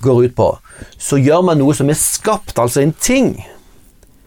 går 0.02 0.22
ut 0.24 0.34
på, 0.34 0.48
så 0.98 1.20
gjør 1.20 1.44
man 1.50 1.60
noe 1.60 1.74
som 1.76 1.90
er 1.92 1.98
skapt, 2.00 2.58
altså 2.58 2.82
en 2.82 2.94
ting, 2.98 3.36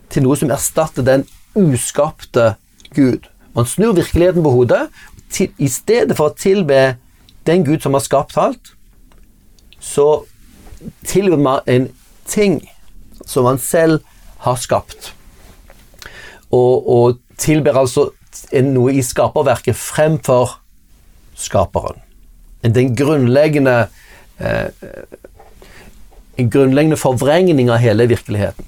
til 0.08 0.24
noe 0.24 0.38
som 0.38 0.52
erstatter 0.54 1.04
den 1.04 1.26
uskapte 1.58 2.54
Gud. 2.96 3.28
Man 3.52 3.68
snur 3.68 3.96
virkeligheten 3.98 4.44
på 4.46 4.54
hodet. 4.54 4.86
Til, 5.34 5.52
I 5.58 5.68
stedet 5.68 6.16
for 6.16 6.30
å 6.30 6.38
tilbe 6.38 6.96
den 7.44 7.66
Gud 7.66 7.82
som 7.84 7.96
har 7.98 8.04
skapt 8.04 8.38
alt, 8.40 8.72
så 9.80 10.22
tilber 11.04 11.36
man 11.36 11.66
en 11.68 11.90
ting 12.24 12.62
som 13.26 13.44
man 13.44 13.60
selv 13.60 14.00
har 14.48 14.60
skapt. 14.60 15.12
Og, 16.48 16.88
og 16.88 17.18
tilber 17.38 17.76
altså 17.78 18.10
noe 18.64 18.94
i 18.96 19.04
skaperverket 19.04 19.76
fremfor 19.76 20.58
skaperen 21.38 22.00
den 22.62 22.96
grunnleggende 22.96 23.86
eh, 24.38 24.66
En 26.36 26.50
grunnleggende 26.50 26.96
forvrengning 26.96 27.70
av 27.70 27.80
hele 27.82 28.06
virkeligheten. 28.06 28.64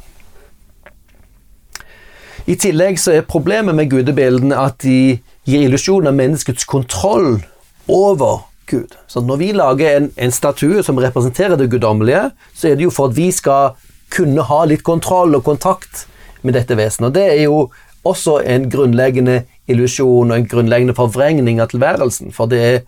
I 2.50 2.56
tillegg 2.58 2.96
så 2.98 3.12
er 3.14 3.28
problemet 3.28 3.76
med 3.78 3.92
gudebildene 3.92 4.56
at 4.58 4.80
de 4.82 5.20
gir 5.46 5.62
illusjon 5.62 6.08
av 6.10 6.16
menneskets 6.18 6.66
kontroll 6.66 7.44
over 7.86 8.40
Gud. 8.66 8.96
Så 9.06 9.22
når 9.22 9.38
vi 9.38 9.52
lager 9.54 10.00
en, 10.00 10.10
en 10.16 10.34
statue 10.34 10.82
som 10.82 10.98
representerer 10.98 11.54
det 11.60 11.68
guddommelige, 11.70 12.32
så 12.54 12.72
er 12.72 12.74
det 12.74 12.88
jo 12.88 12.90
for 12.90 13.12
at 13.12 13.16
vi 13.16 13.30
skal 13.30 13.78
kunne 14.10 14.44
ha 14.46 14.64
litt 14.68 14.82
kontroll 14.86 15.34
og 15.38 15.44
kontakt 15.46 16.06
med 16.42 16.56
dette 16.56 16.76
vesenet. 16.76 17.10
Og 17.10 17.14
det 17.14 17.26
er 17.32 17.42
jo 17.44 17.70
også 18.08 18.40
en 18.48 18.68
grunnleggende 18.72 19.42
illusjon 19.70 20.30
og 20.30 20.36
en 20.36 20.48
grunnleggende 20.48 20.96
forvrengning 20.96 21.60
av 21.60 21.70
tilværelsen. 21.72 22.32
For 22.32 22.50
det 22.50 22.60
er 22.64 22.80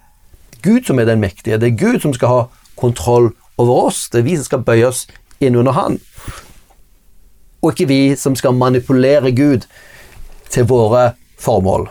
Gud 0.62 0.86
som 0.86 0.98
er 0.98 1.08
den 1.10 1.20
mektige. 1.20 1.58
Det 1.58 1.72
er 1.72 1.78
Gud 1.78 2.00
som 2.00 2.14
skal 2.14 2.28
ha 2.28 2.42
kontroll 2.76 3.32
over 3.58 3.88
oss. 3.88 4.08
Det 4.08 4.22
er 4.22 4.28
vi 4.28 4.36
som 4.36 4.48
skal 4.48 4.64
bøye 4.66 4.88
oss 4.88 5.06
inn 5.40 5.56
under 5.58 5.72
Han. 5.76 5.98
Og 7.62 7.72
ikke 7.72 7.88
vi 7.88 8.00
som 8.18 8.36
skal 8.36 8.54
manipulere 8.54 9.32
Gud 9.32 9.66
til 10.50 10.66
våre 10.68 11.12
formål. 11.38 11.88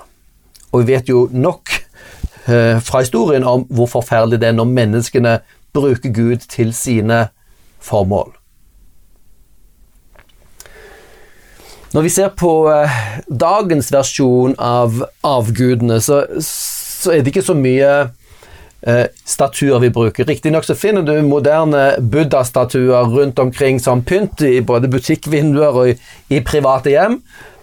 Og 0.71 0.83
vi 0.83 0.93
vet 0.93 1.09
jo 1.09 1.27
nok 1.31 1.71
eh, 2.47 2.79
fra 2.79 3.03
historien 3.03 3.43
om 3.43 3.65
hvor 3.69 3.89
forferdelig 3.91 4.41
det 4.41 4.51
er 4.51 4.57
når 4.57 4.71
menneskene 4.71 5.39
bruker 5.73 6.11
Gud 6.11 6.47
til 6.51 6.73
sine 6.73 7.27
formål. 7.79 8.40
Når 11.91 12.01
vi 12.01 12.09
ser 12.13 12.31
på 12.39 12.51
eh, 12.71 12.99
dagens 13.27 13.91
versjon 13.91 14.53
av 14.55 15.01
avgudene, 15.27 15.99
så, 15.99 16.23
så 16.39 17.11
er 17.11 17.23
det 17.23 17.33
ikke 17.33 17.43
så 17.43 17.55
mye 17.57 17.89
eh, 18.87 19.07
statuer 19.27 19.81
vi 19.83 19.89
bruker. 19.91 20.27
Riktignok 20.27 20.63
så 20.63 20.77
finner 20.79 21.03
du 21.03 21.17
moderne 21.27 21.97
buddha-statuer 21.99 23.11
rundt 23.11 23.39
omkring 23.43 23.81
som 23.83 24.05
pynt 24.07 24.39
i 24.47 24.61
både 24.63 24.87
butikkvinduer 24.91 25.81
og 25.81 25.91
i, 25.91 25.97
i 26.31 26.39
private 26.47 26.93
hjem. 26.93 27.17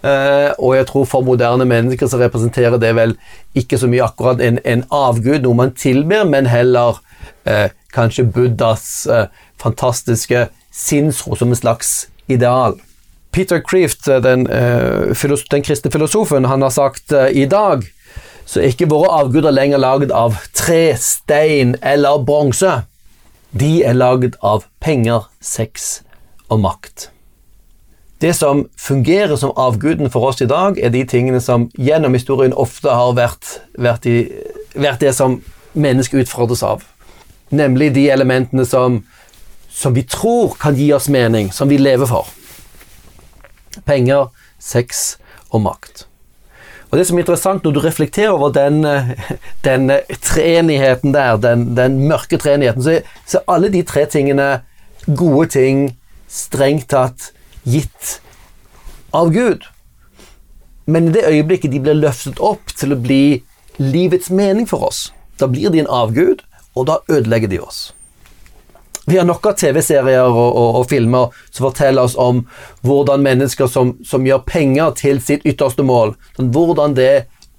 Eh, 0.04 0.50
og 0.58 0.76
jeg 0.76 0.86
tror 0.90 1.06
for 1.08 1.24
moderne 1.26 1.64
mennesker 1.64 2.10
så 2.10 2.20
representerer 2.20 2.76
det 2.82 2.92
vel 2.98 3.16
ikke 3.58 3.80
så 3.80 3.88
mye 3.90 4.04
akkurat 4.04 4.42
en, 4.44 4.60
en 4.64 4.84
avgud, 4.94 5.40
noe 5.46 5.58
man 5.58 5.72
tilber, 5.72 6.28
men 6.28 6.50
heller 6.52 7.00
eh, 7.48 7.72
kanskje 7.96 8.28
Buddhas 8.28 9.06
eh, 9.08 9.32
fantastiske 9.58 10.50
sinnsro 10.68 11.38
som 11.40 11.56
en 11.56 11.58
slags 11.58 11.96
ideal. 12.28 12.76
Peter 13.32 13.60
Kreeft, 13.60 14.08
eh, 14.08 14.20
den, 14.24 14.46
eh, 14.46 15.40
den 15.50 15.62
kristne 15.62 15.90
filosofen, 15.90 16.44
han 16.44 16.62
har 16.62 16.70
sagt 16.70 17.12
i 17.12 17.46
dag 17.46 17.84
så 18.48 18.62
er 18.62 18.72
ikke 18.72 18.88
våre 18.88 19.10
avguder 19.12 19.52
lenger 19.52 19.80
laget 19.82 20.12
av 20.16 20.38
tre, 20.56 20.94
stein 20.96 21.76
eller 21.84 22.22
bronse. 22.24 22.82
De 23.52 23.82
er 23.84 23.92
laget 23.92 24.38
av 24.40 24.64
penger, 24.80 25.26
sex 25.44 26.00
og 26.48 26.62
makt. 26.64 27.10
Det 28.24 28.32
som 28.34 28.64
fungerer 28.76 29.36
som 29.36 29.52
avguden 29.56 30.10
for 30.10 30.30
oss 30.30 30.40
i 30.42 30.48
dag, 30.48 30.78
er 30.80 30.90
de 30.90 31.04
tingene 31.04 31.40
som 31.44 31.68
gjennom 31.78 32.16
historien 32.16 32.56
ofte 32.56 32.90
har 32.90 33.12
vært, 33.14 33.60
vært, 33.78 34.08
i, 34.08 34.24
vært 34.74 35.04
det 35.04 35.12
som 35.14 35.38
mennesket 35.76 36.24
utfordres 36.24 36.64
av. 36.66 36.82
Nemlig 37.52 37.92
de 37.94 38.08
elementene 38.10 38.64
som, 38.66 39.02
som 39.70 39.94
vi 39.94 40.02
tror 40.08 40.56
kan 40.60 40.76
gi 40.76 40.88
oss 40.96 41.10
mening, 41.12 41.52
som 41.52 41.68
vi 41.68 41.78
lever 41.78 42.08
for. 42.08 42.32
Penger, 43.86 44.30
sex 44.58 45.18
og 45.50 45.62
makt. 45.66 46.06
Og 46.90 46.98
Det 46.98 47.06
som 47.06 47.18
er 47.18 47.20
interessant 47.20 47.64
når 47.64 47.74
du 47.76 47.80
reflekterer 47.84 48.32
over 48.32 48.52
den, 48.52 48.84
eh, 48.84 49.10
den 49.64 49.90
eh, 49.90 50.16
treenigheten 50.24 51.12
der, 51.12 51.36
den, 51.36 51.76
den 51.76 51.98
mørke 52.08 52.38
treenigheten, 52.40 52.82
så, 52.82 53.00
så 53.26 53.38
er 53.38 53.52
alle 53.54 53.68
de 53.68 53.82
tre 53.82 54.06
tingene 54.06 54.62
gode 55.06 55.50
ting, 55.52 55.98
strengt 56.28 56.88
tatt 56.88 57.32
gitt 57.64 58.20
av 59.12 59.32
Gud. 59.32 59.68
Men 60.88 61.08
i 61.08 61.12
det 61.12 61.28
øyeblikket 61.28 61.72
de 61.72 61.80
blir 61.84 62.00
løftet 62.00 62.40
opp 62.40 62.72
til 62.76 62.96
å 62.96 63.00
bli 63.00 63.42
livets 63.78 64.30
mening 64.32 64.68
for 64.68 64.88
oss, 64.88 65.10
da 65.38 65.46
blir 65.46 65.70
de 65.70 65.84
en 65.84 65.92
avgud, 65.92 66.40
og 66.74 66.88
da 66.88 66.98
ødelegger 67.08 67.52
de 67.52 67.60
oss. 67.60 67.92
Vi 69.08 69.16
har 69.16 69.24
nok 69.24 69.46
av 69.48 69.54
TV-serier 69.56 70.26
og, 70.28 70.50
og, 70.52 70.74
og, 70.76 70.82
filmer 70.90 71.30
som 71.48 71.70
forteller 71.70 72.04
oss 72.04 72.16
om 72.20 72.42
hvordan 72.84 73.22
mennesker 73.24 73.70
som, 73.72 73.94
som 74.04 74.26
gjør 74.26 74.42
penger 74.44 74.90
til 74.98 75.20
sitt 75.24 75.46
ytterste 75.48 75.86
mål, 75.86 76.12
sånn, 76.36 76.50
hvordan 76.52 76.96
det 76.98 77.12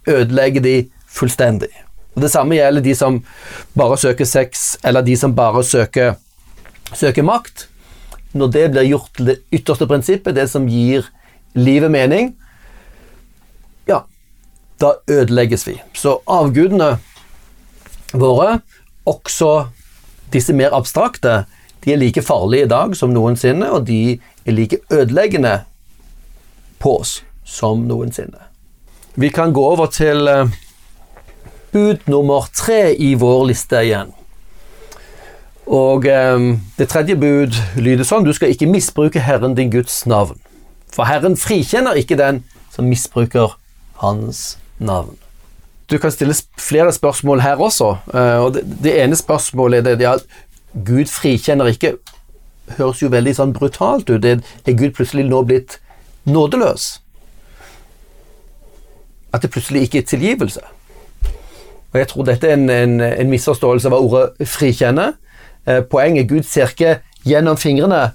ødelegger 0.06 0.62
de 0.62 0.75
fullstendig. 1.10 1.72
Og 2.13 2.22
Det 2.22 2.29
samme 2.29 2.60
gjelder 2.60 2.86
de 2.86 2.94
som 3.00 3.18
bare 3.74 3.98
søker 3.98 4.29
sex, 4.29 4.75
eller 4.86 5.01
de 5.01 5.15
som 5.18 5.34
bare 5.34 5.63
søker, 5.65 6.20
søker 6.94 7.25
makt. 7.25 7.65
Når 8.38 8.53
det 8.53 8.68
blir 8.75 8.91
gjort 8.91 9.10
til 9.18 9.32
det 9.32 9.39
ytterste 9.50 9.89
prinsippet, 9.89 10.38
det 10.38 10.46
som 10.53 10.70
gir 10.70 11.10
livet 11.58 11.89
mening, 11.89 12.36
ja, 13.89 14.03
da 14.77 15.00
ødelegges 15.10 15.65
vi. 15.65 15.79
Så 15.98 16.20
avgudene 16.29 17.00
våre, 18.13 18.60
også 19.10 19.72
disse 20.34 20.54
mer 20.54 20.76
abstrakte, 20.76 21.46
De 21.86 21.94
er 21.94 21.98
like 21.98 22.22
farlige 22.22 22.66
i 22.66 22.68
dag 22.68 22.96
som 22.96 23.14
noensinne, 23.16 23.70
og 23.72 23.88
de 23.88 24.20
er 24.46 24.52
like 24.52 24.82
ødeleggende 24.92 25.62
på 26.80 26.98
oss 27.00 27.22
som 27.46 27.86
noensinne. 27.88 28.42
Vi 29.16 29.30
kan 29.30 29.54
gå 29.54 29.64
over 29.64 29.86
til 29.86 30.28
eh, 30.28 30.52
bud 31.72 32.04
nummer 32.08 32.50
tre 32.54 32.96
i 32.96 33.14
vår 33.14 33.46
liste 33.48 33.80
igjen. 33.84 34.12
Og 35.68 36.06
eh, 36.06 36.38
det 36.78 36.90
tredje 36.90 37.16
bud 37.16 37.56
lyder 37.78 38.04
sånn 38.04 38.28
Du 38.28 38.34
skal 38.36 38.52
ikke 38.52 38.70
misbruke 38.70 39.24
Herren 39.24 39.56
din 39.56 39.72
Guds 39.72 40.06
navn. 40.10 40.40
For 40.92 41.08
Herren 41.08 41.38
frikjenner 41.38 42.00
ikke 42.00 42.20
den 42.20 42.44
som 42.74 42.90
misbruker 42.90 43.56
Hans 44.04 44.58
navn. 44.80 45.18
Du 45.89 45.98
kan 45.98 46.12
stille 46.12 46.36
flere 46.58 46.93
spørsmål 46.93 47.41
her 47.41 47.55
også. 47.55 47.98
eh, 48.13 48.38
og 48.43 48.53
Det, 48.53 48.63
det 48.84 49.03
ene 49.03 49.15
spørsmålet 49.15 49.88
er 49.88 49.96
det 49.96 50.05
at 50.05 50.25
Gud 50.86 51.05
frikjenner 51.05 51.65
ikke 51.65 51.98
høres 52.77 53.01
jo 53.01 53.10
veldig 53.10 53.34
sånn 53.36 53.53
brutalt 53.53 54.10
ut. 54.10 54.25
Er 54.25 54.41
Gud 54.77 54.91
plutselig 54.93 55.25
nå 55.25 55.41
blitt 55.43 55.79
nådeløs? 56.29 57.01
At 59.34 59.41
det 59.41 59.51
plutselig 59.51 59.81
ikke 59.81 59.98
er 59.98 60.05
tilgivelse? 60.05 60.62
Og 61.91 62.00
Jeg 62.00 62.08
tror 62.08 62.24
dette 62.24 62.48
er 62.48 62.53
en, 62.53 62.69
en, 62.69 63.01
en 63.01 63.29
misforståelse 63.29 63.89
av 63.89 63.98
ordet 63.98 64.29
'frikjenne'. 64.39 65.13
Eh, 65.65 65.81
poenget 65.81 66.29
Gud 66.29 66.43
ser 66.43 66.69
ikke 66.69 67.00
gjennom 67.25 67.58
fingrene 67.58 68.12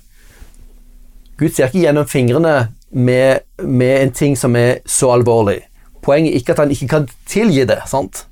Gud 1.39 1.51
ser 1.51 1.67
ikke 1.67 1.81
gjennom 1.81 2.07
fingrene 2.07 2.69
med, 2.91 3.39
med 3.59 4.03
en 4.03 4.13
ting 4.13 4.39
som 4.39 4.57
er 4.57 4.79
så 4.87 5.11
alvorlig. 5.11 5.61
Poenget 6.05 6.35
er 6.35 6.43
ikke 6.43 6.53
at 6.53 6.63
han 6.63 6.73
ikke 6.75 6.89
kan 6.89 7.09
tilgi 7.31 7.65
det, 7.69 7.81
sant? 7.89 8.27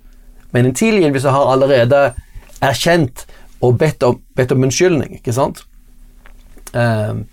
men 0.53 0.67
en 0.69 0.75
tilgivelse 0.77 1.31
har 1.33 1.49
allerede 1.53 2.13
erkjent 2.61 3.25
og 3.65 3.79
bedt 3.81 4.03
om, 4.03 4.21
bedt 4.37 4.53
om 4.53 4.63
unnskyldning. 4.63 5.15
ikke 5.15 5.33
sant? 5.33 5.65
Um, 6.75 7.25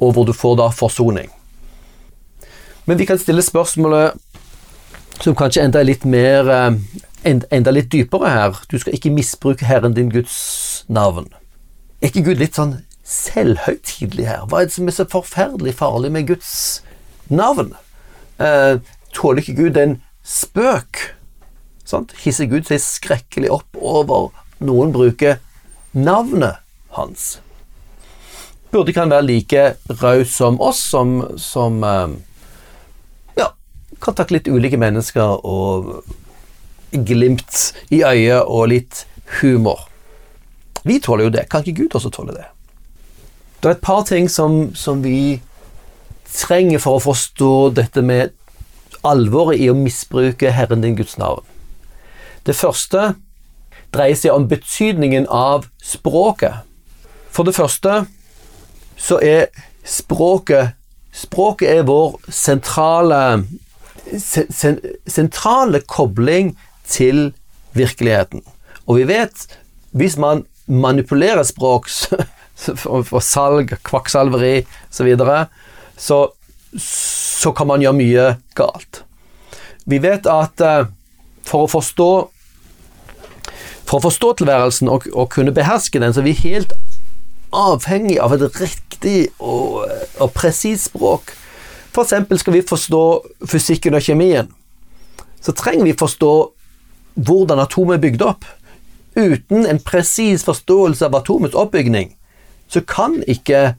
og 0.00 0.12
hvor 0.12 0.24
du 0.26 0.32
får 0.32 0.56
da 0.58 0.68
forsoning. 0.74 1.30
Men 2.84 2.98
vi 2.98 3.04
kan 3.04 3.18
stille 3.18 3.42
spørsmålet 3.42 4.18
som 5.22 5.36
kanskje 5.38 5.62
enda 5.62 5.80
er 5.80 5.88
litt 5.88 6.04
mer 6.04 6.50
eh, 6.50 6.80
enda 7.24 7.72
litt 7.72 7.92
dypere 7.92 8.32
her. 8.32 8.58
Du 8.68 8.76
skal 8.78 8.96
ikke 8.96 9.12
misbruke 9.14 9.64
Herren 9.64 9.94
din 9.94 10.10
Guds 10.12 10.84
navn. 10.88 11.30
Er 12.02 12.10
ikke 12.10 12.26
Gud 12.26 12.42
litt 12.42 12.58
sånn 12.58 12.80
selvhøytidelig 13.06 14.26
her? 14.26 14.44
Hva 14.50 14.60
er 14.64 14.68
det 14.68 14.76
som 14.76 14.90
er 14.90 14.98
så 14.98 15.06
forferdelig 15.08 15.76
farlig 15.78 16.10
med 16.12 16.28
Guds 16.28 16.82
navn? 17.30 17.72
Tåler 19.14 19.42
ikke 19.42 19.56
Gud 19.62 19.78
en 19.80 19.98
spøk? 20.26 21.00
Sant? 21.84 22.14
Hisser 22.24 22.48
Gud 22.50 22.66
seg 22.68 22.82
skrekkelig 22.82 23.52
opp 23.54 23.78
over 23.78 24.30
noen 24.64 24.92
bruker 24.94 25.40
navnet 25.94 26.60
hans? 26.96 27.38
Burde 28.72 28.90
ikke 28.90 29.04
han 29.04 29.14
være 29.14 29.28
like 29.28 29.64
raus 30.02 30.34
som 30.34 30.58
oss, 30.62 30.80
som, 30.90 31.20
som 31.38 31.78
eh, 31.86 32.16
ja, 33.38 33.52
kan 34.02 34.16
takle 34.18 34.40
litt 34.40 34.50
ulike 34.50 34.80
mennesker 34.80 35.44
og 35.46 36.00
glimt 36.94 37.74
i 37.94 38.02
øyet 38.06 38.42
og 38.42 38.70
litt 38.72 39.04
humor. 39.40 39.86
Vi 40.84 40.98
tåler 41.00 41.28
jo 41.28 41.34
det. 41.36 41.46
Kan 41.50 41.64
ikke 41.64 41.84
Gud 41.84 41.96
også 41.96 42.10
tåle 42.12 42.34
det? 42.36 42.48
Det 43.60 43.70
er 43.70 43.76
et 43.78 43.84
par 43.84 44.02
ting 44.04 44.28
som, 44.28 44.74
som 44.76 45.00
vi 45.04 45.40
trenger 46.34 46.82
for 46.82 46.98
å 46.98 47.04
forstå 47.04 47.52
dette 47.78 48.02
med 48.04 48.34
alvoret 49.06 49.60
i 49.60 49.70
å 49.70 49.76
misbruke 49.78 50.52
Herren 50.54 50.84
din 50.84 50.96
Guds 50.98 51.16
navn. 51.20 51.44
Det 52.44 52.56
første 52.56 53.14
dreier 53.94 54.18
seg 54.18 54.34
om 54.34 54.48
betydningen 54.50 55.28
av 55.30 55.68
språket. 55.82 56.64
For 57.32 57.46
det 57.46 57.56
første 57.56 58.04
så 59.00 59.20
er 59.22 59.46
språket 59.84 60.80
Språket 61.14 61.70
er 61.70 61.84
vår 61.86 62.16
sentrale 62.34 63.18
sentrale 65.06 65.80
kobling 65.86 66.56
til 66.90 67.28
virkeligheten. 67.78 68.42
Og 68.86 68.98
vi 68.98 69.04
vet, 69.08 69.46
hvis 69.94 70.16
man 70.18 70.42
manipulerer 70.66 71.46
språk 71.46 71.86
for 72.82 73.20
salg, 73.22 73.76
kvakksalveri 73.86 74.64
osv., 74.64 74.90
så, 74.90 75.06
videre, 75.06 75.38
så 75.96 76.18
så 76.80 77.52
kan 77.56 77.68
man 77.70 77.82
gjøre 77.82 77.98
mye 77.98 78.28
galt. 78.58 79.04
Vi 79.84 80.00
vet 80.02 80.26
at 80.30 80.62
uh, 80.64 80.86
for 81.44 81.66
å 81.66 81.70
forstå 81.70 82.10
for 83.84 84.00
å 84.00 84.04
forstå 84.06 84.30
tilværelsen 84.40 84.88
og, 84.88 85.04
og, 85.12 85.28
kunne 85.34 85.52
beherske 85.52 86.00
den, 86.00 86.14
så 86.14 86.22
er 86.22 86.30
vi 86.30 86.38
helt 86.40 86.72
avhengig 87.54 88.16
av 88.22 88.32
et 88.32 88.56
riktig 88.58 89.28
og, 89.38 89.84
og 90.18 90.32
presist 90.34 90.88
språk. 90.88 91.34
Eksempel 91.94 92.40
skal 92.40 92.56
vi 92.56 92.64
forstå 92.66 93.02
fysikken 93.46 93.94
og 93.94 94.02
kjemien, 94.02 94.48
så 95.44 95.52
trenger 95.54 95.84
vi 95.86 95.98
forstå 96.00 96.32
hvordan 97.14 97.62
atomet 97.62 97.98
er 97.98 98.02
bygd 98.02 98.24
opp. 98.26 98.48
Uten 99.14 99.68
en 99.68 99.78
presis 99.78 100.42
forståelse 100.48 101.06
av 101.06 101.20
atomets 101.20 101.54
oppbygning, 101.54 102.16
så 102.72 102.80
kan, 102.88 103.20
ikke 103.30 103.76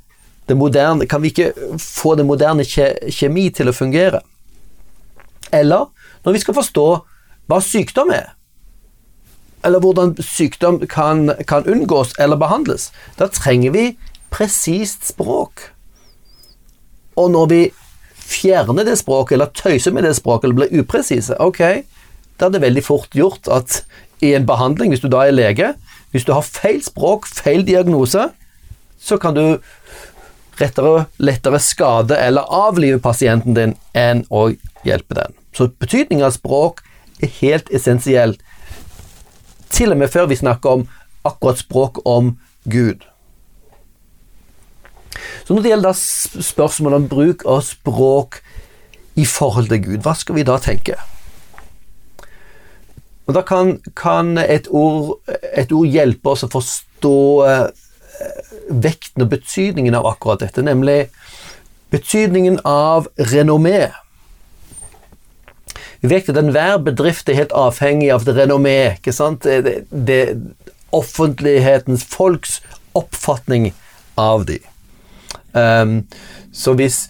moderne, 0.53 1.07
kan 1.09 1.23
vi 1.23 1.31
ikke 1.33 1.53
få 1.81 2.13
det 2.15 2.25
moderne 2.25 2.65
kjemi 2.65 3.49
til 3.49 3.71
å 3.71 3.73
fungere. 3.73 4.21
Eller 5.49 5.87
når 6.25 6.35
vi 6.35 6.41
skal 6.43 6.57
forstå 6.57 6.87
hva 7.49 7.61
sykdom 7.61 8.11
er, 8.13 8.35
eller 9.65 9.81
hvordan 9.81 10.13
sykdom 10.21 10.83
kan, 10.89 11.31
kan 11.49 11.65
unngås 11.65 12.13
eller 12.21 12.37
behandles. 12.37 12.91
Da 13.17 13.25
trenger 13.33 13.73
vi 13.73 13.85
presist 14.29 15.07
språk. 15.09 15.71
Og 17.17 17.31
når 17.33 17.49
vi 17.49 17.61
fjerner 18.13 18.85
det 18.85 18.99
språket, 18.99 19.37
eller 19.37 19.53
tøyser 19.57 19.93
med 19.95 20.05
det 20.05 20.15
språket, 20.17 20.49
eller 20.49 20.59
blir 20.61 20.83
upresise, 20.83 21.37
ok, 21.41 21.61
da 22.37 22.47
er 22.47 22.53
det 22.53 22.61
veldig 22.61 22.83
fort 22.85 23.15
gjort 23.15 23.49
at 23.49 23.81
i 24.21 24.33
en 24.35 24.45
behandling, 24.47 24.91
hvis 24.93 25.03
du 25.03 25.09
da 25.11 25.25
er 25.25 25.35
lege, 25.35 25.73
hvis 26.11 26.25
du 26.27 26.33
har 26.35 26.45
feil 26.45 26.81
språk, 26.83 27.27
feil 27.27 27.65
diagnose, 27.67 28.29
så 28.99 29.17
kan 29.21 29.35
du 29.35 29.45
rettere, 30.59 31.05
lettere 31.17 31.59
skade 31.59 32.17
eller 32.17 32.51
avlive 32.53 32.99
pasienten 33.03 33.55
din 33.57 33.75
enn 33.97 34.23
å 34.29 34.49
hjelpe 34.85 35.17
den. 35.17 35.35
Så 35.55 35.69
betydningen 35.79 36.27
av 36.27 36.35
språk 36.35 36.83
er 37.23 37.31
helt 37.39 37.71
essensiell, 37.73 38.35
til 39.71 39.91
og 39.91 39.99
med 39.99 40.11
før 40.11 40.29
vi 40.31 40.39
snakker 40.39 40.79
om 40.79 40.87
akkurat 41.27 41.59
språk 41.59 41.99
om 42.07 42.35
Gud. 42.63 43.03
Så 45.45 45.53
når 45.53 45.63
det 45.63 45.71
gjelder 45.73 45.99
spørsmålet 46.43 47.01
om 47.01 47.09
bruk 47.09 47.45
av 47.49 47.61
språk 47.65 48.39
i 49.15 49.25
forhold 49.27 49.69
til 49.71 49.83
Gud, 49.83 49.99
hva 50.03 50.15
skal 50.17 50.39
vi 50.39 50.47
da 50.47 50.57
tenke? 50.61 50.97
Og 53.25 53.33
Da 53.33 53.41
kan, 53.41 53.79
kan 53.97 54.37
et, 54.37 54.67
ord, 54.69 55.17
et, 55.27 55.71
ord, 55.71 55.87
hjelpe 55.89 56.29
oss 56.29 56.45
å 56.45 56.51
forstå 56.51 57.17
eh, 57.49 57.63
vekten 58.69 59.25
og 59.25 59.29
betydningen 59.33 59.95
av 59.97 60.07
akkurat 60.09 60.41
dette, 60.45 60.63
nemlig 60.65 61.09
betydningen 61.93 62.59
av 62.65 63.07
renommé. 63.31 63.89
Vi 66.01 66.11
vet 66.11 66.29
at 66.29 66.37
enhver 66.37 66.77
bedrift 66.85 67.29
er 67.29 67.39
helt 67.39 67.55
avhengig 67.55 68.11
av 68.13 68.25
det 68.27 68.35
renommé. 68.37 68.95
ikke 68.97 69.13
sant? 69.15 69.43
Det, 69.43 69.85
det, 69.89 70.21
offentlighetens, 70.95 72.05
folks 72.07 72.61
oppfatning 72.95 73.73
av 74.15 74.45
dem. 74.47 74.63
Um, 75.51 76.05
så 76.53 76.73
hvis, 76.73 77.09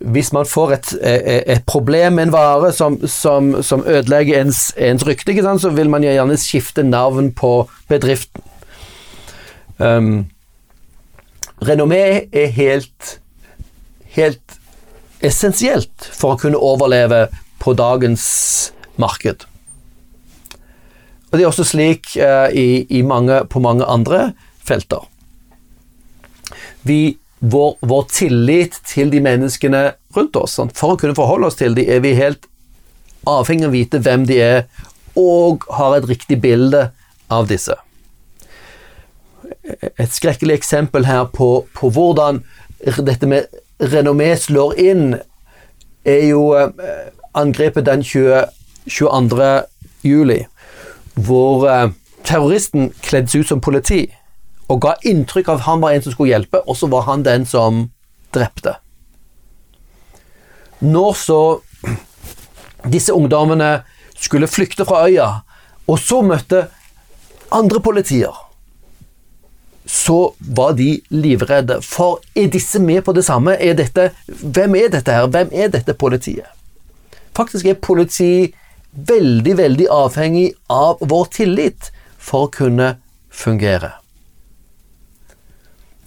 hvis 0.00 0.32
man 0.32 0.46
får 0.46 0.72
et, 0.72 0.92
et, 1.02 1.62
problem 1.66 2.18
med 2.18 2.28
en 2.28 2.32
vare 2.34 2.72
som, 2.72 2.98
som, 3.06 3.62
som 3.62 3.84
ødelegger 3.86 4.40
ens, 4.40 4.72
ens 4.78 5.06
rykte, 5.06 5.36
så 5.58 5.70
vil 5.70 5.90
man 5.90 6.02
gjerne 6.02 6.38
skifte 6.38 6.82
navn 6.82 7.32
på 7.32 7.68
bedriften. 7.88 8.42
Um, 9.78 10.26
renommé 11.66 12.28
er 12.32 12.52
helt, 12.56 13.18
helt 14.16 14.58
essensielt 15.24 16.10
for 16.12 16.34
å 16.34 16.40
kunne 16.40 16.60
overleve 16.60 17.26
på 17.62 17.74
dagens 17.78 18.24
marked. 19.00 19.46
Og 21.30 21.38
Det 21.38 21.42
er 21.42 21.50
også 21.50 21.66
slik 21.66 22.14
eh, 22.20 22.48
i, 22.54 22.68
i 22.98 23.02
mange, 23.02 23.40
på 23.50 23.58
mange 23.58 23.86
andre 23.90 24.32
felter. 24.62 25.02
Vi, 26.86 27.16
vår, 27.40 27.78
vår, 27.80 28.04
tillit 28.12 28.76
til 28.86 29.10
de 29.10 29.22
menneskene 29.24 29.80
rundt 30.14 30.36
oss, 30.38 30.58
sant? 30.60 30.76
for 30.78 30.94
å 30.94 31.00
kunne 31.00 31.16
forholde 31.16 31.48
oss 31.50 31.58
til 31.58 31.74
dem, 31.74 31.88
er 31.90 32.04
vi 32.04 32.14
helt 32.18 32.46
avhengig 33.26 33.66
av 33.66 33.72
å 33.72 33.74
vite 33.74 34.02
hvem 34.04 34.28
de 34.28 34.38
er, 34.44 34.62
og 35.18 35.64
har 35.74 35.96
et 35.96 36.06
riktig 36.10 36.38
bilde 36.44 36.90
av 37.32 37.48
disse. 37.50 37.74
Et 39.98 40.10
skrekkelig 40.12 40.58
eksempel 40.58 41.06
her 41.08 41.24
på, 41.32 41.66
på 41.74 41.90
hvordan 41.90 42.42
dette 42.84 43.28
med 43.28 43.46
renommé 43.80 44.34
slår 44.38 44.74
inn, 44.80 45.14
er 46.04 46.26
jo 46.28 46.50
uh, 46.52 46.68
angrepet 47.34 47.86
den 47.86 48.04
20, 48.04 48.44
22. 48.86 49.62
juli, 50.04 50.44
hvor 51.14 51.64
eh, 51.70 51.90
terroristen 52.26 52.90
kledde 53.02 53.32
seg 53.32 53.44
ut 53.44 53.50
som 53.52 53.62
politi 53.64 54.02
og 54.68 54.80
ga 54.84 54.94
inntrykk 55.06 55.48
av 55.48 55.60
at 55.60 55.66
han 55.66 55.82
var 55.82 55.94
en 55.94 56.04
som 56.04 56.14
skulle 56.14 56.32
hjelpe, 56.32 56.60
og 56.64 56.76
så 56.76 56.88
var 56.92 57.06
han 57.08 57.24
den 57.24 57.44
som 57.48 57.88
drepte. 58.34 58.76
Når 60.84 61.12
så 61.20 61.40
disse 62.92 63.14
ungdommene 63.14 63.84
skulle 64.16 64.48
flykte 64.48 64.86
fra 64.88 65.04
øya, 65.08 65.28
og 65.86 66.00
så 66.00 66.22
møtte 66.24 66.66
andre 67.52 67.80
politier, 67.84 68.32
så 69.86 70.34
var 70.38 70.72
de 70.78 71.00
livredde. 71.12 71.80
For 71.84 72.20
er 72.34 72.48
disse 72.52 72.80
med 72.80 73.04
på 73.04 73.12
det 73.12 73.24
samme? 73.24 73.56
Er 73.60 73.76
dette, 73.78 74.10
hvem 74.26 74.76
er 74.80 74.92
dette 74.92 75.12
her? 75.12 75.26
Hvem 75.28 75.52
er 75.52 75.72
dette 75.72 75.94
politiet? 75.94 76.48
Faktisk 77.36 77.66
er 77.66 77.80
politi 77.82 78.54
veldig, 78.94 79.56
veldig 79.58 79.88
avhengig 79.90 80.52
av 80.70 81.02
vår 81.02 81.28
tillit 81.34 81.90
for 82.18 82.46
å 82.46 82.52
kunne 82.54 82.94
fungere. 83.34 83.90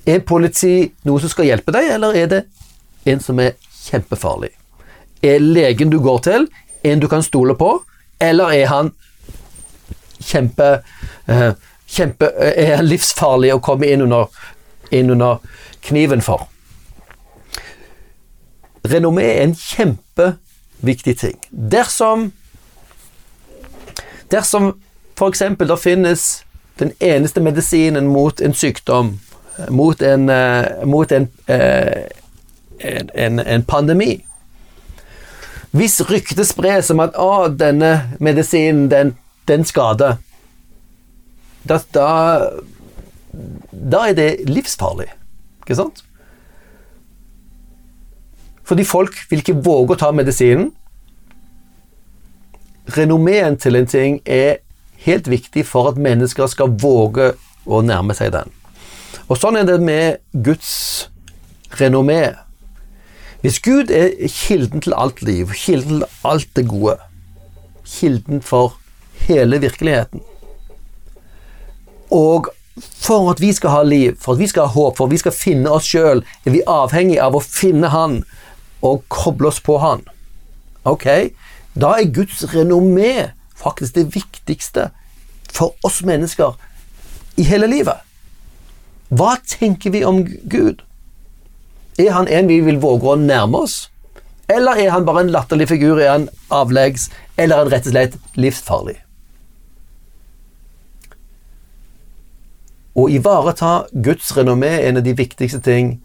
Er 0.08 0.24
politi 0.24 0.88
noe 1.04 1.20
som 1.20 1.32
skal 1.32 1.50
hjelpe 1.50 1.74
deg, 1.76 1.90
eller 1.98 2.16
er 2.16 2.30
det 2.32 2.44
en 3.12 3.20
som 3.24 3.40
er 3.44 3.58
kjempefarlig? 3.90 4.54
Er 5.22 5.44
legen 5.44 5.92
du 5.92 6.00
går 6.00 6.22
til, 6.24 6.48
en 6.88 7.04
du 7.04 7.10
kan 7.12 7.26
stole 7.26 7.58
på, 7.60 7.74
eller 8.24 8.54
er 8.56 8.72
han 8.72 8.94
kjempe, 10.24 10.70
eh, 11.28 11.52
kjempe 11.88 12.30
Er 12.38 12.82
livsfarlig 12.84 13.54
å 13.56 13.62
komme 13.64 13.88
inn 13.88 14.04
under, 14.06 14.28
inn 14.92 15.12
under 15.14 15.40
kniven 15.88 16.22
for? 16.22 16.48
Renommé 18.88 19.24
er 19.24 19.44
en 19.44 19.56
kjempeviktig 19.56 21.18
ting. 21.20 21.40
Dersom 21.52 22.32
Dersom 24.32 24.74
f.eks. 25.18 25.40
det 25.40 25.80
finnes 25.80 26.44
den 26.80 26.92
eneste 27.00 27.42
medisinen 27.42 28.08
mot 28.08 28.42
en 28.42 28.54
sykdom, 28.54 29.20
mot 29.70 30.02
en, 30.02 30.30
uh, 30.30 30.86
mot 30.86 31.12
en, 31.12 31.30
uh, 31.50 32.04
en, 32.80 33.10
en, 33.14 33.40
en 33.40 33.64
pandemi 33.64 34.26
Hvis 35.72 36.02
ryktet 36.10 36.48
spres 36.48 36.92
om 36.92 37.00
at 37.00 37.16
denne 37.60 38.18
medisinen, 38.20 38.92
den, 38.92 39.16
den 39.48 39.66
skader 39.66 40.20
da, 41.70 41.80
da, 41.94 42.10
da 43.72 44.04
er 44.10 44.18
det 44.18 44.30
livsfarlig, 44.50 45.10
ikke 45.64 45.78
sant? 45.80 46.04
Fordi 48.68 48.84
folk 48.84 49.16
vil 49.30 49.44
ikke 49.44 49.62
våge 49.64 49.96
å 49.96 50.00
ta 50.00 50.12
medisinen. 50.12 50.72
Renommeen 52.98 53.56
til 53.60 53.80
en 53.80 53.88
ting 53.88 54.20
er 54.24 54.60
helt 55.06 55.30
viktig 55.32 55.64
for 55.68 55.92
at 55.92 56.00
mennesker 56.02 56.50
skal 56.52 56.74
våge 56.82 57.32
å 57.68 57.80
nærme 57.84 58.16
seg 58.18 58.34
den. 58.36 58.52
Og 59.28 59.40
sånn 59.40 59.60
er 59.60 59.68
det 59.68 59.78
med 59.84 60.20
Guds 60.44 61.08
renommé. 61.80 62.36
Hvis 63.44 63.60
Gud 63.64 63.92
er 63.94 64.16
kilden 64.32 64.84
til 64.84 64.96
alt 64.98 65.22
liv, 65.24 65.52
kilden 65.56 66.02
til 66.02 66.28
alt 66.28 66.50
det 66.58 66.66
gode, 66.68 66.98
kilden 67.88 68.42
for 68.44 68.76
hele 69.28 69.60
virkeligheten 69.64 70.24
Og 72.14 72.50
for 72.78 73.32
at 73.32 73.42
vi 73.42 73.52
skal 73.54 73.74
ha 73.74 73.84
liv, 73.84 74.18
for 74.22 74.36
at 74.36 74.40
vi 74.40 74.48
skal 74.48 74.68
ha 74.68 74.74
håp, 74.74 74.98
for 74.98 75.08
at 75.08 75.16
vi 75.16 75.22
skal 75.22 75.36
finne 75.36 75.72
oss 75.74 75.88
sjøl, 75.90 76.22
er 76.46 76.54
vi 76.54 76.66
avhengig 76.70 77.18
av 77.22 77.36
å 77.36 77.44
finne 77.44 77.90
Han 77.94 78.22
og 78.86 79.04
koble 79.10 79.50
oss 79.50 79.60
på 79.64 79.80
Han. 79.82 80.04
Ok, 80.88 81.08
da 81.74 81.96
er 81.98 82.12
Guds 82.14 82.46
renommé 82.54 83.32
faktisk 83.58 83.96
det 83.98 84.12
viktigste 84.16 84.92
for 85.50 85.74
oss 85.84 86.04
mennesker 86.06 86.54
i 87.38 87.46
hele 87.48 87.70
livet. 87.70 88.06
Hva 89.10 89.38
tenker 89.48 89.94
vi 89.94 90.04
om 90.06 90.24
Gud? 90.26 90.84
Er 91.98 92.12
han 92.14 92.28
en 92.30 92.50
vi 92.50 92.60
vil 92.62 92.82
våge 92.84 93.16
å 93.16 93.18
nærme 93.18 93.64
oss? 93.66 93.88
Eller 94.52 94.80
er 94.80 94.94
han 94.94 95.08
bare 95.08 95.26
en 95.26 95.34
latterlig 95.34 95.70
figur? 95.72 95.98
Er 95.98 96.14
han 96.14 96.30
avleggs? 96.54 97.10
Eller 97.38 97.56
er 97.56 97.66
han 97.66 97.74
rett 97.74 97.90
og 97.90 97.96
slett 97.96 98.18
livsfarlig? 98.38 99.00
Å 102.98 103.08
ivareta 103.14 103.88
Guds 103.94 104.32
renommé 104.38 104.72
er 104.80 104.90
en 104.90 105.00
av 105.02 105.06
de 105.06 105.14
viktigste 105.18 105.60
ting, 105.62 105.98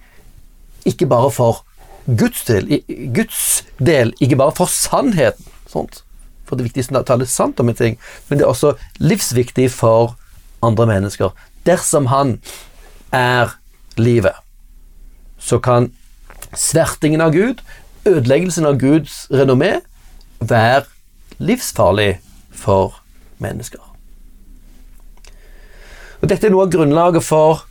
ikke 0.85 1.09
bare 1.09 1.31
for 1.33 1.62
Guds 2.07 2.44
del, 2.48 2.68
Guds 3.14 3.62
del 3.78 4.12
ikke 4.20 4.37
bare 4.40 4.55
for 4.57 4.70
sannheten, 4.70 5.46
sånt. 5.70 6.02
for 6.44 6.61
det 6.61 6.76
er 6.76 6.98
å 6.98 7.07
tale 7.07 7.24
sant 7.24 7.61
om 7.61 7.70
en 7.70 7.74
ting, 7.74 7.94
men 8.28 8.38
det 8.38 8.44
er 8.44 8.50
også 8.50 8.74
livsviktig 9.00 9.70
for 9.72 10.18
andre 10.61 10.87
mennesker. 10.87 11.31
Dersom 11.64 12.11
han 12.12 12.40
er 13.12 13.55
livet, 13.96 14.37
så 15.38 15.59
kan 15.59 15.88
svertingen 16.52 17.24
av 17.24 17.33
Gud, 17.33 17.62
ødeleggelsen 18.05 18.66
av 18.68 18.76
Guds 18.83 19.31
renommé, 19.33 19.81
være 20.40 20.85
livsfarlig 21.38 22.18
for 22.50 23.00
mennesker. 23.38 23.91
Og 26.22 26.28
Dette 26.30 26.46
er 26.46 26.52
noe 26.54 26.68
av 26.68 26.70
grunnlaget 26.70 27.24
for 27.26 27.64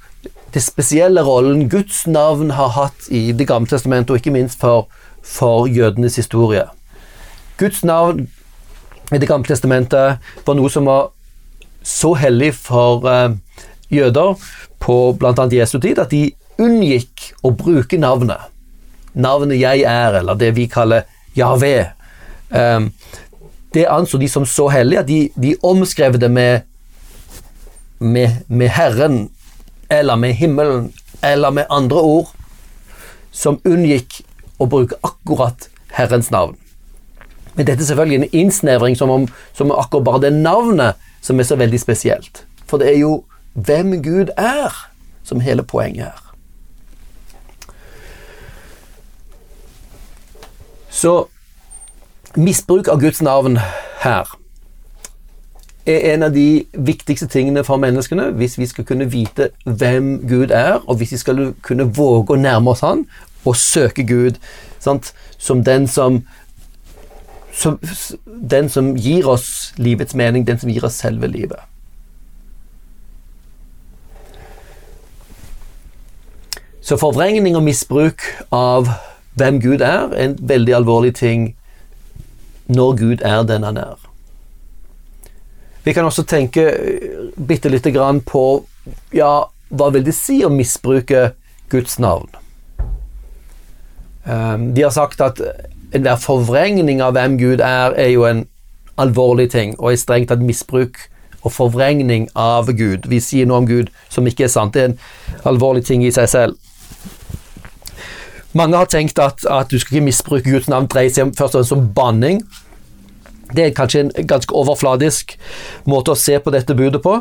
det 0.52 0.60
spesielle 0.60 1.24
rollen 1.24 1.70
Guds 1.72 2.04
navn 2.12 2.52
har 2.52 2.74
hatt 2.76 3.08
i 3.08 3.32
Det 3.32 3.48
gamle 3.48 3.72
testamentet, 3.72 4.12
og 4.12 4.20
ikke 4.20 4.34
minst 4.36 4.60
for, 4.60 4.90
for 5.24 5.68
jødenes 5.72 6.18
historie. 6.20 6.66
Guds 7.58 7.84
navn 7.88 8.28
i 9.12 9.18
Det 9.18 9.28
gamle 9.30 9.48
testamentet 9.48 10.20
var 10.46 10.60
noe 10.60 10.70
som 10.70 10.90
var 10.92 11.14
så 11.84 12.12
hellig 12.20 12.52
for 12.60 13.08
eh, 13.08 13.38
jøder 13.90 14.36
på 14.84 14.98
bl.a. 15.20 15.48
Jesu 15.52 15.80
tid 15.80 16.00
at 16.04 16.12
de 16.12 16.34
unngikk 16.60 17.32
å 17.44 17.54
bruke 17.56 17.98
navnet. 17.98 18.52
Navnet 19.14 19.60
'jeg 19.60 19.82
er', 19.82 20.20
eller 20.20 20.36
det 20.36 20.56
vi 20.56 20.68
kaller 20.68 21.08
Jave. 21.36 21.92
Eh, 22.52 22.80
det 23.74 23.88
anså 23.88 24.18
de 24.18 24.28
som 24.28 24.46
så 24.46 24.68
hellig 24.68 25.00
at 25.00 25.08
de, 25.08 25.30
de 25.36 25.56
omskrev 25.64 26.20
det 26.20 26.32
med, 26.32 26.62
med, 28.02 28.30
med 28.48 28.68
Herren 28.68 29.30
eller 29.90 30.16
med 30.16 30.34
himmelen, 30.34 30.94
eller 31.22 31.52
med 31.52 31.66
andre 31.70 32.02
ord, 32.02 32.30
som 33.32 33.60
unngikk 33.66 34.24
å 34.58 34.66
bruke 34.66 34.98
akkurat 35.06 35.68
Herrens 35.94 36.32
navn. 36.32 36.58
Men 37.54 37.68
dette 37.68 37.84
er 37.84 37.90
selvfølgelig 37.92 38.18
en 38.18 38.40
innsnevring 38.42 38.96
som 38.98 39.12
om, 39.14 39.28
som 39.54 39.74
akkurat 39.76 40.08
bare 40.08 40.24
det 40.26 40.34
navnet 40.34 40.98
som 41.22 41.40
er 41.40 41.46
så 41.46 41.60
veldig 41.60 41.80
spesielt. 41.80 42.44
For 42.66 42.82
det 42.82 42.90
er 42.94 43.00
jo 43.04 43.14
hvem 43.54 44.00
Gud 44.02 44.34
er, 44.40 44.74
som 45.24 45.44
hele 45.44 45.64
poenget 45.64 46.10
er. 46.10 46.28
Så 50.90 51.28
misbruk 52.36 52.88
av 52.88 53.02
Guds 53.04 53.22
navn 53.22 53.60
her 54.02 54.41
er 55.86 56.14
en 56.14 56.24
av 56.24 56.34
de 56.34 56.66
viktigste 56.74 57.28
tingene 57.28 57.64
for 57.64 57.82
menneskene 57.82 58.30
hvis 58.38 58.58
vi 58.60 58.68
skal 58.70 58.86
kunne 58.86 59.10
vite 59.12 59.50
hvem 59.66 60.28
Gud 60.30 60.52
er, 60.52 60.80
og 60.88 60.96
hvis 60.96 61.12
vi 61.12 61.18
skal 61.18 61.54
kunne 61.62 61.90
våge 61.96 62.36
å 62.36 62.42
nærme 62.42 62.72
oss 62.72 62.84
Han 62.86 63.06
og 63.46 63.56
søke 63.56 64.06
Gud 64.06 64.38
sant? 64.80 65.14
som 65.38 65.64
den 65.64 65.88
som, 65.88 66.22
som 67.52 67.80
Den 68.26 68.70
som 68.70 68.96
gir 68.96 69.28
oss 69.28 69.74
livets 69.78 70.16
mening, 70.16 70.48
den 70.48 70.60
som 70.60 70.70
gir 70.70 70.86
oss 70.86 70.94
selve 71.02 71.28
livet. 71.28 71.60
Så 76.82 76.98
forvrengning 76.98 77.56
og 77.56 77.64
misbruk 77.64 78.22
av 78.52 78.90
hvem 79.34 79.62
Gud 79.62 79.82
er, 79.82 80.12
er 80.14 80.30
en 80.30 80.38
veldig 80.42 80.76
alvorlig 80.76 81.16
ting 81.16 81.56
når 82.68 82.96
Gud 82.98 83.22
er 83.22 83.44
den 83.44 83.64
han 83.64 83.78
er. 83.78 84.11
Vi 85.84 85.94
kan 85.94 86.06
også 86.06 86.26
tenke 86.30 86.68
eh, 86.70 87.32
bitte 87.48 87.70
lite 87.70 87.92
grann 87.92 88.22
på 88.22 88.64
ja, 89.16 89.48
hva 89.70 89.90
vil 89.94 90.06
det 90.06 90.16
si 90.18 90.42
å 90.46 90.52
misbruke 90.54 91.32
Guds 91.72 91.98
navn? 92.02 92.30
Um, 94.24 94.70
de 94.76 94.84
har 94.86 94.94
sagt 94.94 95.22
at 95.24 95.40
enhver 95.96 96.20
forvrengning 96.22 97.02
av 97.02 97.16
hvem 97.18 97.40
Gud 97.40 97.64
er, 97.66 97.96
er 97.98 98.12
jo 98.14 98.28
en 98.28 98.46
alvorlig 99.02 99.50
ting, 99.52 99.74
og 99.80 99.92
er 99.92 100.02
strengt 100.02 100.30
tatt 100.30 100.44
misbruk 100.46 101.00
og 101.42 101.54
forvrengning 101.56 102.28
av 102.38 102.70
Gud. 102.78 103.08
Vi 103.10 103.20
sier 103.24 103.50
noe 103.50 103.64
om 103.64 103.70
Gud 103.70 103.90
som 104.14 104.28
ikke 104.30 104.46
er 104.46 104.54
sant. 104.54 104.76
Det 104.76 104.84
er 104.84 104.92
en 104.92 105.00
alvorlig 105.50 105.86
ting 105.88 106.06
i 106.06 106.14
seg 106.14 106.30
selv. 106.30 106.60
Mange 108.54 108.78
har 108.78 108.90
tenkt 108.92 109.20
at, 109.20 109.46
at 109.48 109.72
du 109.72 109.80
skal 109.80 109.98
ikke 109.98 110.10
misbruke 110.10 110.52
Guds 110.52 110.70
navn, 110.70 110.90
dreier 110.92 111.10
seg 111.14 111.32
først 111.38 111.56
og 111.56 111.62
fremst 111.64 111.76
om 111.78 111.88
banning. 111.96 112.44
Det 113.56 113.66
er 113.66 113.76
kanskje 113.76 114.06
en 114.06 114.30
ganske 114.30 114.56
overfladisk 114.56 115.36
måte 115.90 116.14
å 116.14 116.20
se 116.20 116.38
på 116.40 116.54
dette 116.54 116.76
budet 116.78 117.02
på. 117.04 117.20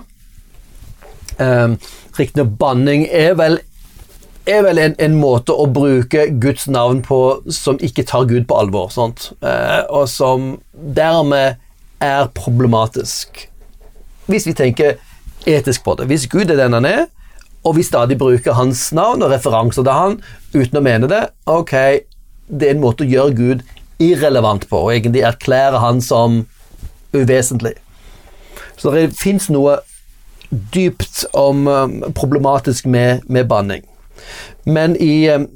Um, 1.40 1.76
Riktignok 2.18 2.56
banning 2.60 3.06
er 3.06 3.34
vel, 3.38 3.58
er 4.50 4.64
vel 4.66 4.80
en, 4.82 4.96
en, 5.00 5.16
måte 5.20 5.54
å 5.56 5.64
bruke 5.70 6.26
Guds 6.42 6.66
navn 6.68 7.00
på 7.06 7.20
som 7.54 7.80
ikke 7.80 8.04
tar 8.08 8.28
Gud 8.28 8.44
på 8.50 8.58
alvor, 8.60 8.92
uh, 8.92 9.82
og 9.88 10.04
som 10.10 10.52
dermed 10.72 11.60
er 12.00 12.28
problematisk. 12.36 13.46
Hvis 14.30 14.46
vi 14.46 14.56
tenker 14.56 14.98
etisk 15.48 15.84
på 15.84 15.96
det. 15.96 16.08
Hvis 16.10 16.28
Gud 16.28 16.50
er 16.50 16.58
den 16.60 16.76
han 16.76 16.84
er, 16.84 17.06
og 17.64 17.76
vi 17.76 17.84
stadig 17.84 18.18
bruker 18.18 18.56
hans 18.56 18.88
navn 18.96 19.22
og 19.24 19.32
referanser 19.32 19.84
til 19.84 19.92
han 19.92 20.16
uten 20.54 20.80
å 20.80 20.84
mene 20.84 21.10
det, 21.10 21.26
ok, 21.48 21.74
det 22.50 22.68
er 22.68 22.74
en 22.74 22.82
måte 22.82 23.04
å 23.04 23.10
gjøre 23.10 23.36
Gud 23.36 23.64
irrelevant 24.00 24.66
på, 24.68 24.86
og 24.86 24.94
egentlig 24.94 25.22
erklære 25.28 25.80
han 25.82 26.00
som 26.04 26.44
uvesentlig. 27.12 27.74
Så 28.80 28.92
det 28.94 29.10
fins 29.18 29.50
noe 29.52 29.78
dypt 30.74 31.24
om 31.36 31.66
um, 31.68 31.96
problematisk 32.16 32.86
med, 32.86 33.26
med 33.26 33.48
banning. 33.50 33.84
Men 34.64 34.96
i, 34.96 35.28
um, 35.30 35.46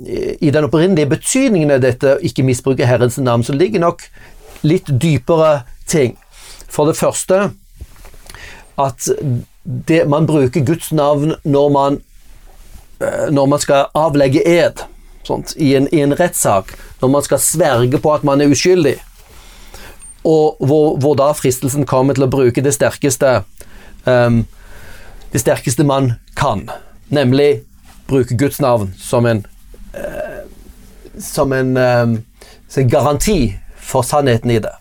i, 0.40 0.50
den 0.50 0.68
opprinnelige 0.68 1.10
betydningen 1.16 1.74
av 1.74 1.82
dette, 1.84 2.18
ikke 2.22 2.46
misbruke 2.46 2.86
Herrens 2.86 3.18
navn, 3.18 3.44
så 3.44 3.56
ligger 3.56 3.82
nok 3.82 4.06
litt 4.64 4.88
dypere 4.88 5.64
ting. 5.90 6.16
For 6.68 6.88
det 6.88 6.98
første 6.98 7.50
at 8.80 9.08
det, 9.64 10.04
man 10.10 10.26
bruker 10.26 10.64
Guds 10.66 10.92
navn 10.92 11.36
når 11.44 11.68
man, 11.72 12.00
eh, 13.00 13.28
når 13.30 13.46
man 13.46 13.62
skal 13.62 13.86
avlegge 13.94 14.42
ed 14.42 14.82
sånt, 15.26 15.54
i 15.56 15.74
en, 15.76 15.88
i 15.94 16.00
en 16.04 16.14
rettssak. 16.16 16.74
Når 17.00 17.12
man 17.12 17.26
skal 17.26 17.42
sverge 17.42 18.00
på 18.00 18.14
at 18.14 18.24
man 18.24 18.40
er 18.40 18.52
uskyldig. 18.52 18.96
Og 20.24 20.56
hvor, 20.60 20.96
hvor 20.96 21.16
da 21.20 21.32
fristelsen 21.36 21.86
kommer 21.86 22.16
til 22.16 22.24
å 22.24 22.32
bruke 22.32 22.62
det 22.64 22.72
sterkeste 22.72 23.42
um, 24.08 24.44
Det 25.32 25.42
sterkeste 25.42 25.84
man 25.84 26.14
kan. 26.36 26.68
Nemlig 27.12 27.64
bruke 28.08 28.36
Guds 28.36 28.60
navn 28.60 28.94
som 28.98 29.26
en 29.26 29.44
uh, 29.92 30.46
Som 31.20 31.52
en 31.52 31.76
um, 31.76 32.16
garanti 32.88 33.56
for 33.76 34.02
sannheten 34.02 34.50
i 34.50 34.58
det. 34.58 34.72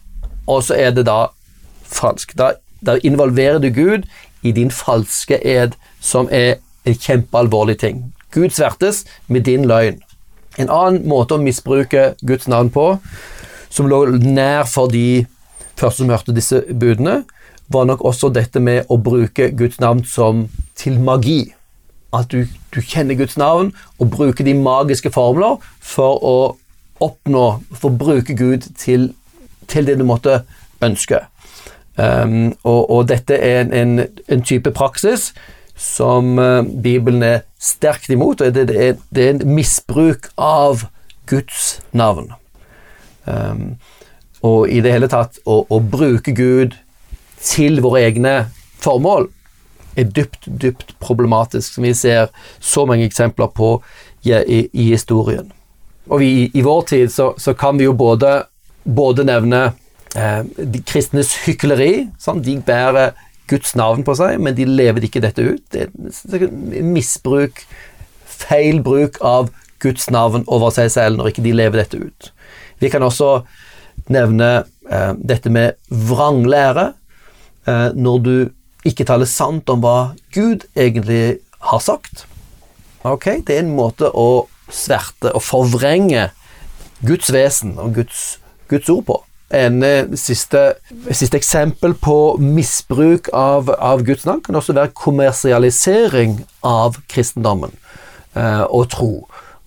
Og 0.47 0.63
så 0.63 0.77
er 0.79 0.91
det 0.95 1.05
da 1.05 1.27
falsk. 1.83 2.37
Da, 2.37 2.53
da 2.81 2.97
involverer 3.03 3.59
du 3.59 3.69
Gud 3.69 4.07
i 4.41 4.51
din 4.51 4.71
falske 4.71 5.37
ed, 5.45 5.75
som 6.01 6.27
er 6.31 6.55
en 6.85 6.95
kjempealvorlig 6.95 7.77
ting. 7.79 8.13
Gud 8.31 8.49
svertes 8.49 9.05
med 9.27 9.45
din 9.47 9.67
løgn. 9.69 10.01
En 10.61 10.69
annen 10.69 11.07
måte 11.09 11.37
å 11.37 11.41
misbruke 11.41 12.13
Guds 12.21 12.49
navn 12.51 12.69
på, 12.73 12.97
som 13.73 13.89
lå 13.89 14.05
nær 14.21 14.67
for 14.69 14.91
de 14.91 15.25
første 15.79 16.03
som 16.03 16.11
hørte 16.13 16.35
disse 16.35 16.61
budene, 16.69 17.23
var 17.73 17.87
nok 17.89 18.03
også 18.05 18.29
dette 18.33 18.61
med 18.61 18.89
å 18.91 18.99
bruke 19.01 19.49
Guds 19.57 19.79
navn 19.81 20.03
som 20.05 20.45
til 20.77 20.99
magi. 21.01 21.53
At 22.13 22.29
du, 22.29 22.45
du 22.69 22.81
kjenner 22.81 23.17
Guds 23.17 23.37
navn 23.41 23.71
og 23.97 24.11
bruker 24.13 24.45
de 24.45 24.53
magiske 24.53 25.09
formler 25.13 25.57
for 25.81 26.21
å 26.21 26.37
oppnå, 27.03 27.45
for 27.73 27.89
å 27.89 27.97
bruke 27.97 28.35
Gud 28.37 28.67
til, 28.77 29.09
til 29.67 29.89
det 29.89 29.97
du 29.97 30.05
måtte 30.05 30.43
ønske. 30.83 31.23
Um, 31.97 32.53
og, 32.65 32.89
og, 32.89 33.01
dette 33.09 33.37
er 33.37 33.63
en, 33.63 33.73
en, 33.73 34.05
en 34.33 34.41
type 34.45 34.71
praksis 34.73 35.31
som 35.83 36.37
uh, 36.39 36.63
Bibelen 36.63 37.23
er 37.23 37.43
sterkt 37.59 38.09
imot. 38.13 38.41
og 38.41 38.55
det, 38.55 38.69
er, 38.69 38.95
det, 39.09 39.23
er, 39.23 39.33
en 39.35 39.55
misbruk 39.55 40.29
av 40.37 40.85
Guds 41.29 41.81
navn. 41.91 42.31
Um, 43.25 43.75
og 44.43 44.67
i 44.71 44.81
det 44.83 44.91
hele 44.91 45.07
tatt 45.11 45.39
å, 45.47 45.63
å, 45.67 45.79
bruke 45.79 46.33
Gud 46.35 46.75
til 47.43 47.79
våre 47.83 48.03
egne 48.09 48.33
formål 48.83 49.29
er 49.95 50.09
dypt, 50.09 50.47
dypt 50.47 50.95
problematisk, 51.03 51.75
som 51.75 51.85
vi 51.87 51.93
ser 51.95 52.31
så 52.59 52.83
mange 52.89 53.05
eksempler 53.07 53.51
på 53.55 53.75
i, 54.23 54.33
i, 54.33 54.59
i 54.71 54.89
historien. 54.91 55.51
Og 56.09 56.19
vi, 56.19 56.31
i 56.51 56.63
vår 56.65 56.81
tid 56.89 57.11
så, 57.13 57.31
så, 57.39 57.53
kan 57.55 57.77
vi 57.79 57.87
jo 57.87 57.93
både, 57.95 58.41
både 58.83 59.23
nevne 59.27 59.61
eh, 60.15 60.41
de 60.57 60.81
kristnes 60.83 61.31
hykleri. 61.45 62.09
Sånn, 62.19 62.41
de 62.43 62.57
bærer 62.65 63.13
Guds 63.51 63.73
navn 63.75 64.05
på 64.07 64.15
seg, 64.17 64.39
men 64.41 64.55
de 64.55 64.67
lever 64.67 65.07
ikke 65.07 65.21
dette 65.23 65.43
ut. 65.43 65.63
Det 65.73 65.89
er 65.89 66.83
misbruk, 66.85 67.65
feil 68.25 68.81
bruk 68.83 69.19
av 69.25 69.51
Guds 69.83 70.07
navn 70.13 70.45
over 70.47 70.71
seg 70.75 70.91
selv 70.93 71.19
når 71.19 71.33
ikke 71.33 71.45
de 71.45 71.55
lever 71.55 71.83
dette 71.83 71.99
ut. 71.99 72.29
Vi 72.79 72.91
kan 72.91 73.03
også 73.03 73.43
nevne 74.11 74.51
eh, 74.89 75.11
dette 75.19 75.51
med 75.53 75.75
vranglære. 75.89 76.93
Eh, 77.67 77.89
når 77.95 78.23
du 78.23 78.35
ikke 78.87 79.07
taler 79.07 79.29
sant 79.29 79.69
om 79.71 79.83
hva 79.83 80.13
Gud 80.35 80.65
egentlig 80.75 81.39
har 81.63 81.83
sagt. 81.83 82.25
Ok, 83.03 83.43
Det 83.43 83.57
er 83.57 83.63
en 83.63 83.75
måte 83.75 84.07
å 84.07 84.47
sverte 84.71 85.33
og 85.35 85.43
forvrenge 85.43 86.29
Guds 87.03 87.31
vesen 87.35 87.75
og 87.79 87.95
Guds, 87.99 88.39
Guds 88.71 88.89
ord 88.89 89.05
på 89.07 89.19
en 89.53 89.83
eh, 89.83 90.15
siste, 90.17 90.61
siste, 91.11 91.37
eksempel 91.37 91.93
på 91.93 92.17
misbruk 92.41 93.29
av, 93.33 93.69
av, 93.77 94.03
Guds 94.05 94.25
navn 94.25 94.41
kan 94.45 94.57
også 94.57 94.75
være 94.77 94.93
kommersialisering 94.97 96.39
av 96.65 96.97
kristendommen 97.11 97.73
eh, 98.35 98.63
og 98.65 98.89
tro. 98.93 99.11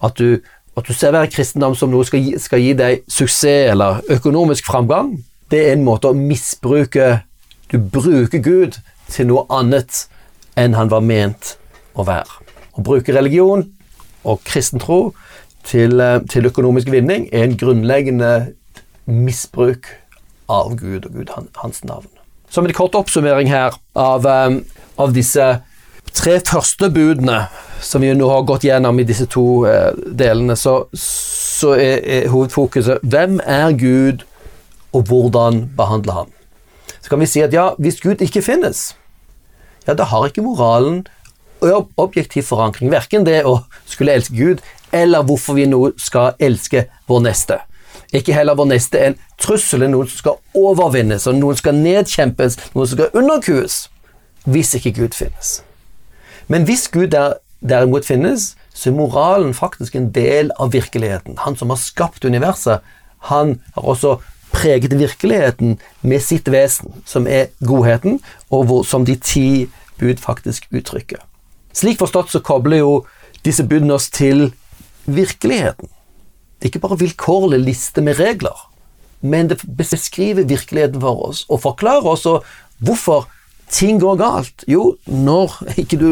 At 0.04 0.18
du, 0.18 0.42
at 0.76 0.88
du 0.88 0.92
ser 0.94 1.14
hver 1.14 1.30
kristendom 1.32 1.76
som 1.78 1.92
noe 1.92 2.06
skal 2.06 2.26
skal 2.42 2.62
gi 2.62 2.74
deg 2.78 3.06
suksess 3.08 3.70
eller 3.72 4.02
økonomisk 4.12 4.66
framgang. 4.66 5.14
Det 5.50 5.62
er 5.68 5.76
en 5.76 5.86
måte 5.86 6.10
å 6.10 6.18
misbruke 6.18 7.22
Du 7.70 7.78
bruker 7.78 8.38
Gud 8.38 8.76
til 9.10 9.26
noe 9.26 9.42
annet 9.50 10.04
enn 10.58 10.76
han 10.78 10.90
var 10.90 11.02
ment 11.02 11.56
å 11.98 12.04
være. 12.06 12.42
Å 12.78 12.82
bruke 12.82 13.14
religion 13.14 13.64
og 14.26 14.42
kristen 14.46 14.82
tro 14.82 15.14
til, 15.66 16.00
eh, 16.00 16.20
til 16.30 16.46
økonomisk 16.46 16.90
vinning 16.90 17.28
er 17.32 17.44
en 17.44 17.56
grunnleggende 17.58 18.52
misbruk 19.06 19.88
av 20.50 20.74
Gud 20.78 21.06
og 21.08 21.16
Gud, 21.16 21.32
hans 21.56 21.82
navn. 21.84 22.10
Som 22.50 22.66
en 22.66 22.74
kort 22.76 22.94
oppsummering 22.94 23.50
her 23.50 23.74
av, 23.98 24.26
um, 24.26 24.60
av 24.98 25.14
disse 25.14 25.46
tre 26.16 26.36
første 26.46 26.90
budene 26.90 27.46
som 27.82 28.02
vi 28.02 28.12
nå 28.14 28.28
har 28.30 28.46
gått 28.48 28.64
gjennom 28.64 29.00
i 29.00 29.06
disse 29.06 29.26
to 29.30 29.66
uh, 29.66 29.90
delene, 29.94 30.56
så, 30.56 30.86
så 30.94 31.74
er, 31.74 31.98
er, 32.04 32.30
hovedfokuset 32.32 33.02
hvem 33.02 33.40
er 33.42 33.74
Gud, 33.78 34.24
og 34.94 35.10
hvordan 35.10 35.66
behandle 35.76 36.14
ham? 36.14 36.30
Så 37.02 37.10
kan 37.10 37.20
vi 37.20 37.28
si 37.28 37.42
at 37.44 37.52
ja, 37.54 37.72
hvis 37.82 38.00
Gud 38.00 38.22
ikke 38.24 38.42
finnes, 38.42 38.94
ja, 39.86 39.94
da 39.94 40.06
har 40.08 40.26
ikke 40.26 40.42
moralen 40.46 41.04
objektiv 41.96 42.46
forankring. 42.48 42.90
Verken 42.92 43.24
det 43.26 43.42
å 43.46 43.60
skulle 43.88 44.16
elske 44.16 44.36
Gud, 44.36 44.62
eller 44.92 45.24
hvorfor 45.26 45.56
vi 45.58 45.66
nå 45.68 45.80
skal 46.00 46.36
elske 46.42 46.86
vår 47.08 47.22
neste. 47.26 47.58
Ikke 48.16 48.34
heller 48.36 48.56
vår 48.56 48.70
neste 48.70 49.00
en 49.02 49.16
trussel, 49.42 49.84
noen 49.90 50.08
som 50.08 50.22
skal 50.22 50.38
overvinnes, 50.56 51.26
og 51.28 51.36
noen 51.38 51.58
skal 51.58 51.76
nedkjempes, 51.76 52.58
noen 52.74 52.88
som 52.88 52.98
skal 52.98 53.18
underkues, 53.20 53.80
hvis 54.46 54.74
ikke 54.78 54.94
Gud 55.00 55.16
finnes. 55.18 55.58
Men 56.48 56.64
hvis 56.68 56.86
Gud 56.92 57.10
der, 57.12 57.36
derimot 57.60 58.06
finnes, 58.06 58.54
så 58.76 58.90
er 58.90 58.96
moralen 58.96 59.54
faktisk 59.56 59.96
en 59.96 60.10
del 60.14 60.52
av 60.60 60.72
virkeligheten. 60.72 61.38
Han 61.44 61.56
som 61.56 61.72
har 61.72 61.80
skapt 61.80 62.24
universet, 62.24 62.84
han 63.30 63.58
har 63.74 63.88
også 63.94 64.18
preget 64.52 64.98
virkeligheten 64.98 65.78
med 66.02 66.22
sitt 66.22 66.48
vesen, 66.52 66.92
som 67.04 67.26
er 67.26 67.50
godheten, 67.64 68.20
og 68.50 68.64
hvor, 68.68 68.84
som 68.84 69.04
de 69.04 69.16
ti 69.16 69.66
bud 69.98 70.20
faktisk 70.22 70.68
uttrykker. 70.72 71.20
Slik 71.76 71.98
forstått 72.00 72.32
så 72.32 72.40
kobler 72.40 72.80
jo 72.80 72.92
disse 73.44 73.64
budene 73.66 73.96
oss 73.96 74.08
til 74.10 74.52
virkeligheten. 75.04 75.88
Det 76.56 76.66
er 76.66 76.72
ikke 76.72 76.86
bare 76.88 76.98
vilkårlig 76.98 77.60
liste 77.60 78.00
med 78.00 78.20
regler, 78.20 78.56
men 79.20 79.50
det 79.50 79.60
beskriver 79.76 80.48
virkeligheten 80.48 81.00
for 81.00 81.28
oss 81.28 81.44
og 81.48 81.60
forklarer 81.64 82.08
også 82.08 82.38
hvorfor 82.78 83.26
ting 83.72 84.00
går 84.00 84.16
galt. 84.16 84.64
Jo, 84.68 84.96
når 85.06 85.56
ikke 85.76 85.98
du, 86.00 86.10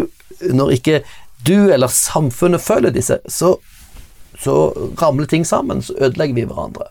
når 0.53 0.71
ikke 0.71 1.03
du 1.47 1.73
eller 1.73 1.87
samfunnet 1.87 2.61
følger 2.61 2.91
disse, 2.91 3.19
så, 3.29 3.57
så 4.41 4.73
ramler 5.03 5.27
ting 5.27 5.47
sammen, 5.47 5.83
så 5.83 5.95
ødelegger 5.99 6.35
vi 6.35 6.47
hverandre. 6.49 6.89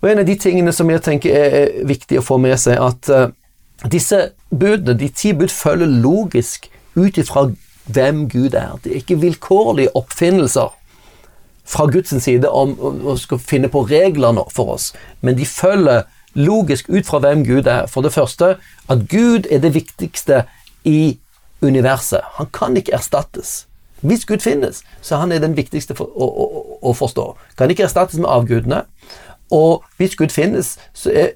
Og 0.00 0.10
En 0.10 0.18
av 0.18 0.26
de 0.28 0.34
tingene 0.36 0.72
som 0.72 0.90
jeg 0.90 1.00
tenker 1.02 1.32
er 1.32 1.86
viktig 1.88 2.20
å 2.20 2.24
få 2.24 2.36
med 2.36 2.58
seg, 2.60 2.76
at 2.76 3.08
uh, 3.08 3.88
disse 3.88 4.18
budene, 4.50 4.98
de 5.00 5.08
ti 5.08 5.32
bud, 5.32 5.48
følger 5.48 5.88
logisk 5.88 6.68
ut 6.94 7.18
ifra 7.18 7.48
hvem 7.88 8.26
Gud 8.28 8.54
er. 8.54 8.76
Det 8.84 8.92
er 8.92 9.00
ikke 9.00 9.20
vilkårlige 9.22 9.94
oppfinnelser 9.96 10.72
fra 11.64 11.86
Guds 11.90 12.12
side 12.22 12.50
om 12.50 12.74
å 12.80 13.16
skal 13.16 13.40
finne 13.40 13.70
på 13.72 13.86
regler 13.88 14.34
nå 14.36 14.44
for 14.52 14.76
oss, 14.76 14.92
men 15.20 15.38
de 15.38 15.46
følger 15.48 16.04
logisk 16.34 16.88
ut 16.88 17.06
fra 17.06 17.20
hvem 17.22 17.44
Gud 17.46 17.66
er. 17.70 17.86
For 17.86 18.02
det 18.02 18.12
første 18.12 18.56
at 18.90 19.06
Gud 19.08 19.46
er 19.50 19.62
det 19.62 19.74
viktigste 19.74 20.44
i 20.84 21.18
universet. 21.62 22.20
Han 22.38 22.50
kan 22.52 22.76
ikke 22.76 22.94
erstattes. 22.94 23.66
Hvis 24.00 24.26
Gud 24.26 24.42
finnes, 24.44 24.82
så 25.00 25.16
han 25.16 25.32
er 25.32 25.40
den 25.40 25.56
viktigste 25.56 25.94
for, 25.96 26.10
å, 26.12 26.26
å, 26.28 26.64
å, 26.82 26.92
forstå. 26.92 27.24
Kan 27.56 27.70
ikke 27.72 27.86
erstattes 27.86 28.20
med 28.20 28.28
avgudene. 28.28 28.82
Og 29.54 29.84
hvis 29.96 30.16
Gud 30.16 30.34
finnes, 30.34 30.74
så 30.92 31.12
er 31.14 31.32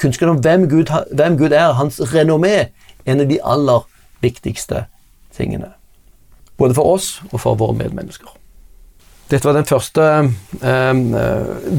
kunnskapen 0.00 0.34
om 0.34 0.42
hvem 0.42 0.66
Gud, 0.70 0.90
hvem 1.12 1.38
Gud 1.38 1.52
er, 1.52 1.76
hans 1.78 2.00
renommé, 2.14 2.72
en 3.06 3.22
av 3.22 3.30
de 3.30 3.38
aller 3.44 3.86
viktigste 4.24 4.86
tingene. 5.36 5.74
Både 6.58 6.74
for 6.74 6.96
oss 6.96 7.20
og 7.30 7.38
for 7.44 7.58
våre 7.60 7.76
medmennesker. 7.78 8.41
Dette 9.32 9.48
var 9.48 9.56
den 9.56 9.64
første 9.64 10.02
um, 10.60 10.98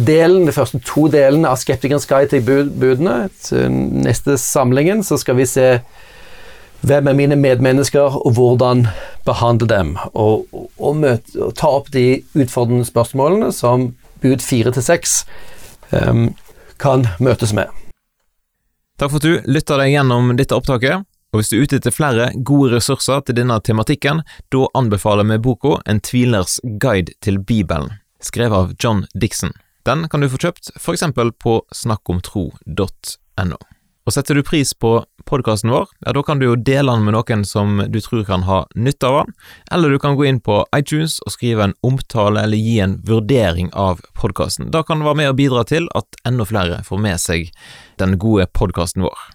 delen, 0.08 0.48
de 0.48 0.54
første 0.56 0.80
to 0.82 1.06
delene 1.13 1.52
av 1.52 1.60
Skeptikerens 1.62 2.08
guide 2.10 2.32
til 2.32 2.42
budene. 2.82 3.28
Til 3.46 3.70
neste 3.70 4.39
samlingen 4.42 5.04
så 5.06 5.20
skal 5.22 5.38
vi 5.38 5.46
se 5.50 5.68
Hvem 6.84 7.08
er 7.08 7.16
mine 7.16 7.36
medmennesker, 7.39 8.18
og 8.26 8.34
hvordan 8.36 8.88
behandle 9.24 9.68
dem? 9.70 9.94
Og, 10.20 10.50
og, 10.52 10.98
møte, 11.00 11.38
og 11.39 11.54
ta 11.56 11.70
opp 11.78 11.88
de 11.94 12.26
utfordrende 12.36 12.84
spørsmålene 12.84 13.54
som 13.56 13.94
bud 14.20 14.44
fire 14.44 14.74
til 14.76 14.84
seks 14.84 15.22
um, 15.94 16.34
kan 16.84 17.08
møtes 17.24 17.54
med. 17.56 17.72
Takk 19.00 19.13
for 19.13 19.22
at 19.22 19.30
du 19.30 19.48
lytta 19.48 19.80
deg 19.80 19.94
gjennom 19.94 20.34
dette 20.36 20.58
opptaket. 20.58 21.08
Og 21.34 21.41
hvis 21.41 21.50
du 21.50 21.58
er 21.58 21.65
ute 21.65 21.80
etter 21.82 21.93
flere 21.93 22.30
gode 22.46 22.76
ressurser 22.76 23.24
til 23.26 23.39
denne 23.39 23.58
tematikken, 23.65 24.22
da 24.54 24.67
anbefaler 24.78 25.26
vi 25.32 25.41
boka 25.41 25.80
En 25.89 26.00
tvilers 26.00 26.60
guide 26.80 27.17
til 27.26 27.39
Bibelen, 27.41 27.98
skrevet 28.22 28.54
av 28.54 28.74
John 28.80 29.08
Dixon. 29.17 29.52
Den 29.84 30.08
kan 30.10 30.22
du 30.22 30.30
få 30.30 30.38
kjøpt 30.38 30.69
eksempel 30.78 31.34
på 31.34 31.63
snakkomtro.no. 31.74 33.58
Og 34.04 34.12
setter 34.12 34.36
du 34.36 34.43
pris 34.43 34.74
på 34.76 34.93
podkasten 35.26 35.72
vår, 35.72 35.89
ja, 36.06 36.13
da 36.13 36.22
kan 36.28 36.39
du 36.39 36.46
jo 36.46 36.56
dele 36.60 36.91
den 36.91 37.06
med 37.08 37.15
noen 37.15 37.46
som 37.48 37.82
du 37.89 38.00
tror 38.04 38.26
kan 38.28 38.43
ha 38.46 38.63
nytte 38.76 39.08
av 39.08 39.24
den, 39.24 39.36
eller 39.72 39.89
du 39.89 40.00
kan 40.04 40.17
gå 40.19 40.28
inn 40.28 40.41
på 40.43 40.62
iTunes 40.76 41.17
og 41.24 41.34
skrive 41.34 41.65
en 41.65 41.78
omtale 41.88 42.43
eller 42.43 42.60
gi 42.60 42.78
en 42.84 42.98
vurdering 43.08 43.72
av 43.74 44.04
podkasten. 44.19 44.69
Da 44.76 44.84
kan 44.84 45.00
det 45.00 45.08
være 45.08 45.22
med 45.24 45.32
og 45.32 45.39
bidra 45.39 45.63
til 45.65 45.88
at 45.96 46.19
enda 46.28 46.46
flere 46.46 46.84
får 46.84 47.00
med 47.10 47.24
seg 47.24 47.56
den 47.98 48.19
gode 48.19 48.52
podkasten 48.52 49.08
vår. 49.08 49.32